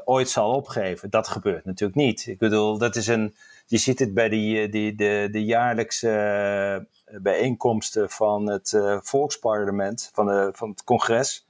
ooit 0.06 0.30
zal 0.30 0.54
opgeven. 0.54 1.10
Dat 1.10 1.28
gebeurt 1.28 1.66
natuurlijk 1.66 2.00
niet. 2.00 2.28
Ik 2.28 2.38
bedoel, 2.38 2.78
dat 2.78 2.96
is 2.96 3.08
een. 3.08 3.36
Je 3.66 3.78
ziet 3.78 4.00
het 4.00 4.14
bij 4.14 4.30
die, 4.30 4.70
die, 4.70 4.96
de, 4.96 5.28
de 5.32 5.46
jaarlijkse 5.46 6.86
bijeenkomsten 7.06 8.10
van 8.10 8.50
het 8.50 8.82
volksparlement, 9.02 10.10
van, 10.14 10.26
de, 10.26 10.50
van 10.54 10.70
het 10.70 10.84
congres. 10.84 11.46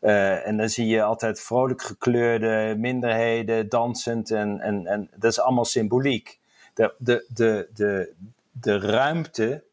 En 0.00 0.56
dan 0.56 0.68
zie 0.68 0.86
je 0.86 1.02
altijd 1.02 1.40
vrolijk 1.40 1.82
gekleurde 1.82 2.74
minderheden 2.78 3.68
dansend 3.68 4.30
en, 4.30 4.60
en, 4.60 4.86
en 4.86 5.10
dat 5.16 5.30
is 5.30 5.40
allemaal 5.40 5.64
symboliek. 5.64 6.38
De, 6.74 6.94
de, 6.98 7.24
de, 7.28 7.68
de, 7.74 8.12
de 8.50 8.78
ruimte 8.78 9.64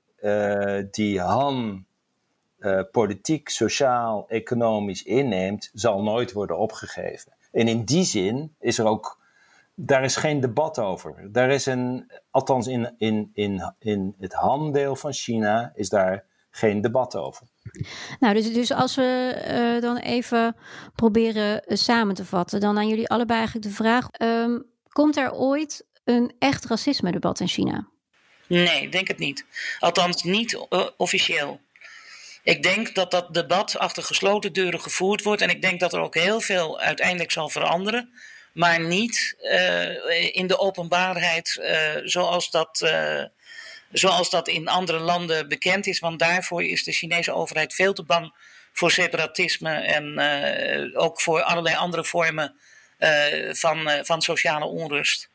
die 0.91 1.19
Han 1.21 1.85
uh, 2.59 2.81
politiek, 2.91 3.49
sociaal, 3.49 4.25
economisch 4.29 5.03
inneemt, 5.03 5.69
zal 5.73 6.03
nooit 6.03 6.31
worden 6.31 6.57
opgegeven. 6.57 7.33
En 7.51 7.67
in 7.67 7.83
die 7.83 8.03
zin 8.03 8.55
is 8.59 8.77
er 8.77 8.85
ook, 8.85 9.19
daar 9.75 10.03
is 10.03 10.15
geen 10.15 10.39
debat 10.39 10.79
over. 10.79 11.29
Daar 11.31 11.49
is 11.49 11.65
een, 11.65 12.11
althans 12.31 12.67
in, 12.67 12.95
in, 12.97 13.31
in, 13.33 13.73
in 13.79 14.15
het 14.19 14.33
Han-deel 14.33 14.95
van 14.95 15.13
China, 15.13 15.71
is 15.75 15.89
daar 15.89 16.23
geen 16.49 16.81
debat 16.81 17.15
over. 17.15 17.47
Nou, 18.19 18.33
dus, 18.33 18.53
dus 18.53 18.71
als 18.71 18.95
we 18.95 19.41
uh, 19.75 19.81
dan 19.81 19.97
even 19.97 20.55
proberen 20.95 21.61
uh, 21.65 21.77
samen 21.77 22.15
te 22.15 22.25
vatten, 22.25 22.59
dan 22.59 22.77
aan 22.77 22.87
jullie 22.87 23.09
allebei 23.09 23.37
eigenlijk 23.39 23.67
de 23.67 23.75
vraag: 23.75 24.07
um, 24.21 24.65
komt 24.89 25.17
er 25.17 25.33
ooit 25.33 25.85
een 26.03 26.33
echt 26.39 26.65
racisme-debat 26.65 27.39
in 27.39 27.47
China? 27.47 27.87
Nee, 28.47 28.81
ik 28.81 28.91
denk 28.91 29.07
het 29.07 29.17
niet. 29.17 29.45
Althans, 29.79 30.23
niet 30.23 30.53
uh, 30.69 30.87
officieel. 30.97 31.59
Ik 32.47 32.63
denk 32.63 32.95
dat 32.95 33.11
dat 33.11 33.33
debat 33.33 33.79
achter 33.79 34.03
gesloten 34.03 34.53
deuren 34.53 34.81
gevoerd 34.81 35.23
wordt 35.23 35.41
en 35.41 35.49
ik 35.49 35.61
denk 35.61 35.79
dat 35.79 35.93
er 35.93 35.99
ook 35.99 36.15
heel 36.15 36.41
veel 36.41 36.79
uiteindelijk 36.79 37.31
zal 37.31 37.49
veranderen, 37.49 38.09
maar 38.53 38.79
niet 38.79 39.35
in 40.31 40.47
de 40.47 40.59
openbaarheid 40.59 41.61
zoals 42.03 42.49
dat 42.49 42.91
zoals 43.91 44.29
dat 44.29 44.47
in 44.47 44.67
andere 44.67 44.99
landen 44.99 45.47
bekend 45.47 45.87
is. 45.87 45.99
Want 45.99 46.19
daarvoor 46.19 46.63
is 46.63 46.83
de 46.83 46.91
Chinese 46.91 47.33
overheid 47.33 47.73
veel 47.73 47.93
te 47.93 48.03
bang 48.03 48.33
voor 48.73 48.91
separatisme 48.91 49.71
en 49.71 50.19
uh, 50.19 51.01
ook 51.01 51.21
voor 51.21 51.41
allerlei 51.41 51.75
andere 51.75 52.03
vormen 52.05 52.55
uh, 52.99 53.53
van, 53.53 53.79
uh, 53.79 53.93
van 54.01 54.21
sociale 54.21 54.65
onrust. 54.65 55.29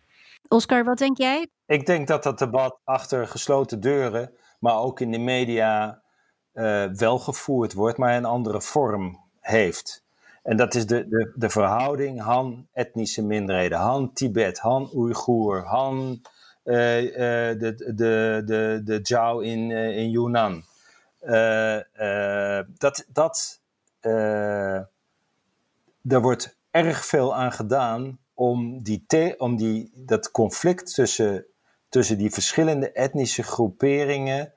Oscar, 0.48 0.84
wat 0.84 0.98
denk 0.98 1.18
jij? 1.18 1.46
Ik 1.66 1.86
denk 1.86 2.06
dat 2.06 2.22
dat 2.22 2.38
debat 2.38 2.80
achter 2.84 3.28
gesloten 3.28 3.80
deuren, 3.80 4.32
maar 4.58 4.76
ook 4.76 5.00
in 5.00 5.10
de 5.10 5.18
media 5.18 6.01
wel 6.92 7.18
gevoerd 7.18 7.72
wordt, 7.72 7.98
maar 7.98 8.16
een 8.16 8.24
andere 8.24 8.60
vorm 8.60 9.20
heeft. 9.40 10.04
En 10.42 10.56
dat 10.56 10.74
is 10.74 10.86
de, 10.86 11.08
de, 11.08 11.32
de 11.34 11.50
verhouding 11.50 12.20
Han-etnische 12.20 13.22
minderheden, 13.22 13.78
Han-Tibet, 13.78 14.58
Han-Oeigoer, 14.58 15.64
Han 15.64 16.22
eh, 16.62 17.50
eh, 17.50 17.58
de, 17.58 17.74
de, 17.94 18.42
de, 18.44 18.80
de 18.84 19.00
Jiao 19.02 19.40
in, 19.40 19.70
in 19.70 20.10
Yunnan. 20.10 20.64
dat, 22.78 23.06
dat, 23.08 23.60
daar 26.02 26.20
wordt 26.20 26.56
erg 26.70 27.06
veel 27.06 27.34
aan 27.34 27.52
gedaan 27.52 28.18
om, 28.34 28.82
die 28.82 29.04
te, 29.06 29.34
om 29.38 29.56
die, 29.56 29.92
dat 29.94 30.30
conflict 30.30 30.94
tussen, 30.94 31.46
tussen 31.88 32.18
die 32.18 32.30
verschillende 32.30 32.92
etnische 32.92 33.42
groeperingen 33.42 34.52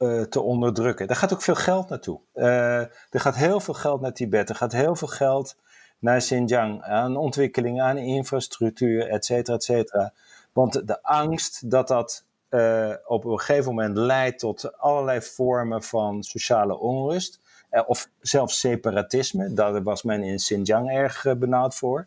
uh, 0.00 0.22
te 0.22 0.40
onderdrukken. 0.40 1.06
Daar 1.06 1.16
gaat 1.16 1.32
ook 1.32 1.42
veel 1.42 1.54
geld 1.54 1.88
naartoe. 1.88 2.20
Uh, 2.34 2.78
er 2.80 3.20
gaat 3.20 3.36
heel 3.36 3.60
veel 3.60 3.74
geld 3.74 4.00
naar 4.00 4.12
Tibet, 4.12 4.48
er 4.48 4.54
gaat 4.54 4.72
heel 4.72 4.96
veel 4.96 5.08
geld 5.08 5.56
naar 5.98 6.18
Xinjiang, 6.18 6.82
aan 6.82 7.16
ontwikkeling, 7.16 7.80
aan 7.80 7.98
infrastructuur, 7.98 9.08
et 9.08 9.24
cetera, 9.24 9.56
et 9.56 9.64
cetera. 9.64 10.12
Want 10.52 10.86
de 10.86 11.02
angst 11.02 11.70
dat 11.70 11.88
dat 11.88 12.24
uh, 12.50 12.94
op 13.06 13.24
een 13.24 13.38
gegeven 13.38 13.74
moment 13.74 13.96
leidt 13.96 14.38
tot 14.38 14.78
allerlei 14.78 15.22
vormen 15.22 15.82
van 15.82 16.22
sociale 16.22 16.78
onrust. 16.78 17.40
Of 17.86 18.08
zelfs 18.20 18.60
separatisme, 18.60 19.52
daar 19.52 19.82
was 19.82 20.02
men 20.02 20.22
in 20.22 20.36
Xinjiang 20.36 20.90
erg 20.90 21.38
benauwd 21.38 21.74
voor. 21.74 22.06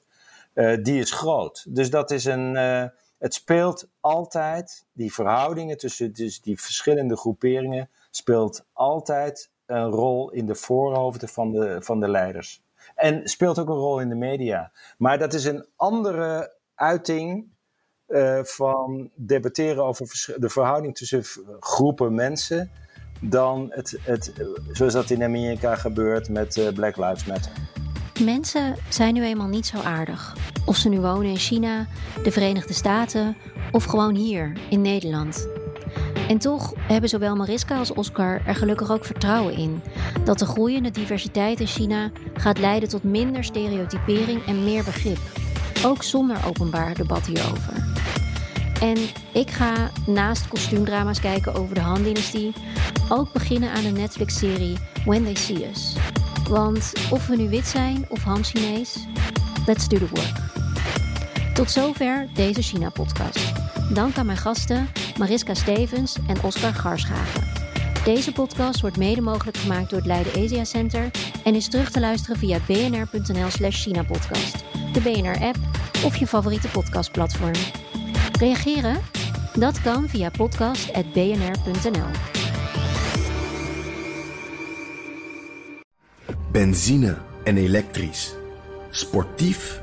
die 0.82 1.00
is 1.00 1.12
groot. 1.12 1.66
Dus 1.68 1.90
dat 1.90 2.12
is 2.12 2.26
een. 2.26 2.58
Het 3.24 3.34
speelt 3.34 3.88
altijd, 4.00 4.86
die 4.94 5.14
verhoudingen 5.14 5.78
tussen 5.78 6.14
dus 6.14 6.42
die 6.42 6.62
verschillende 6.62 7.18
groeperingen, 7.18 7.90
speelt 8.12 8.66
altijd 8.74 9.50
een 9.66 9.90
rol 9.90 10.32
in 10.32 10.46
de 10.46 10.56
voorhoofden 10.56 11.30
van 11.30 11.52
de, 11.52 11.78
van 11.82 12.00
de 12.00 12.10
leiders. 12.10 12.62
En 12.96 13.28
speelt 13.28 13.60
ook 13.60 13.68
een 13.68 13.76
rol 13.76 14.00
in 14.00 14.10
de 14.10 14.16
media. 14.16 14.72
Maar 14.98 15.18
dat 15.18 15.34
is 15.34 15.46
een 15.46 15.66
andere 15.76 16.56
uiting 16.76 17.48
uh, 18.08 18.44
van 18.44 19.10
debatteren 19.16 19.84
over 19.84 20.36
de 20.38 20.50
verhouding 20.50 20.96
tussen 20.96 21.24
groepen 21.60 22.16
mensen 22.16 22.72
dan 23.22 23.68
het, 23.70 23.98
het, 24.02 24.34
zoals 24.72 24.94
dat 24.94 25.10
in 25.10 25.24
Amerika 25.24 25.76
gebeurt 25.76 26.30
met 26.30 26.56
uh, 26.56 26.74
Black 26.74 26.98
Lives 26.98 27.26
Matter. 27.26 27.52
Mensen 28.24 28.76
zijn 28.90 29.14
nu 29.14 29.24
eenmaal 29.24 29.48
niet 29.48 29.66
zo 29.66 29.78
aardig. 29.78 30.36
Of 30.66 30.78
ze 30.78 30.90
nu 30.90 31.00
wonen 31.00 31.30
in 31.30 31.38
China, 31.38 31.88
de 32.24 32.32
Verenigde 32.32 32.74
Staten 32.74 33.36
of 33.72 33.84
gewoon 33.84 34.16
hier 34.16 34.52
in 34.70 34.82
Nederland. 34.82 35.48
En 36.28 36.38
toch 36.38 36.74
hebben 36.78 37.10
zowel 37.10 37.36
Mariska 37.36 37.78
als 37.78 37.94
Oscar 37.94 38.42
er 38.46 38.56
gelukkig 38.56 38.92
ook 38.92 39.06
vertrouwen 39.06 39.54
in 39.54 39.82
dat 40.24 40.40
de 40.40 40.46
groeiende 40.46 40.92
diversiteit 40.92 41.60
in 41.60 41.68
China 41.68 42.12
gaat 42.34 42.60
leiden 42.60 42.90
tot 42.90 43.04
minder 43.04 43.44
stereotypering 43.44 44.46
en 44.46 44.64
meer 44.64 44.84
begrip. 44.84 45.20
Ook 45.86 46.04
zonder 46.04 46.38
openbaar 46.46 46.96
debat 46.96 47.26
hierover. 47.26 47.92
En 48.82 48.98
ik 49.34 49.50
ga 49.50 49.90
naast 50.08 50.48
kostuumdrama's 50.48 51.20
kijken 51.20 51.54
over 51.54 51.76
de 51.76 51.82
Han-dynastie 51.82 52.54
ook 53.10 53.34
beginnen 53.34 53.72
aan 53.72 53.84
de 53.84 53.90
Netflix-serie 53.90 54.78
When 55.06 55.24
They 55.24 55.36
See 55.36 55.70
Us. 55.70 55.96
Want 56.50 56.94
of 57.10 57.28
we 57.28 57.36
nu 57.36 57.50
wit 57.50 57.68
zijn 57.68 58.06
of 58.10 58.24
Han-Chinees, 58.24 58.98
let's 59.66 59.88
do 59.88 59.98
the 59.98 60.08
work. 60.14 60.53
Tot 61.54 61.72
zover 61.72 62.28
deze 62.34 62.62
China-podcast. 62.62 63.52
Dank 63.94 64.18
aan 64.18 64.26
mijn 64.26 64.38
gasten 64.38 64.88
Mariska 65.18 65.54
Stevens 65.54 66.18
en 66.28 66.44
Oscar 66.44 66.74
Garschagen. 66.74 67.44
Deze 68.04 68.32
podcast 68.32 68.82
wordt 68.82 68.98
mede 68.98 69.22
mogelijk 69.22 69.58
gemaakt 69.58 69.90
door 69.90 70.00
het 70.00 70.08
Leiden 70.08 70.44
Asia 70.44 70.64
Center 70.64 71.12
en 71.44 71.56
is 71.56 71.70
terug 71.70 71.92
te 71.92 72.00
luisteren 72.00 72.38
via 72.38 72.60
bnr.nl 72.68 73.50
slash 73.50 73.84
China-podcast, 73.84 74.64
de 74.94 75.02
BNR-app 75.02 75.58
of 76.06 76.16
je 76.16 76.28
favoriete 76.28 76.68
podcastplatform. 76.68 77.54
Reageren? 78.40 79.02
Dat 79.54 79.82
kan 79.82 80.10
via 80.10 80.30
podcast.bnr.nl. 80.30 82.10
Benzine 86.52 87.18
en 87.44 87.58
elektrisch. 87.58 88.34
Sportief 88.90 89.83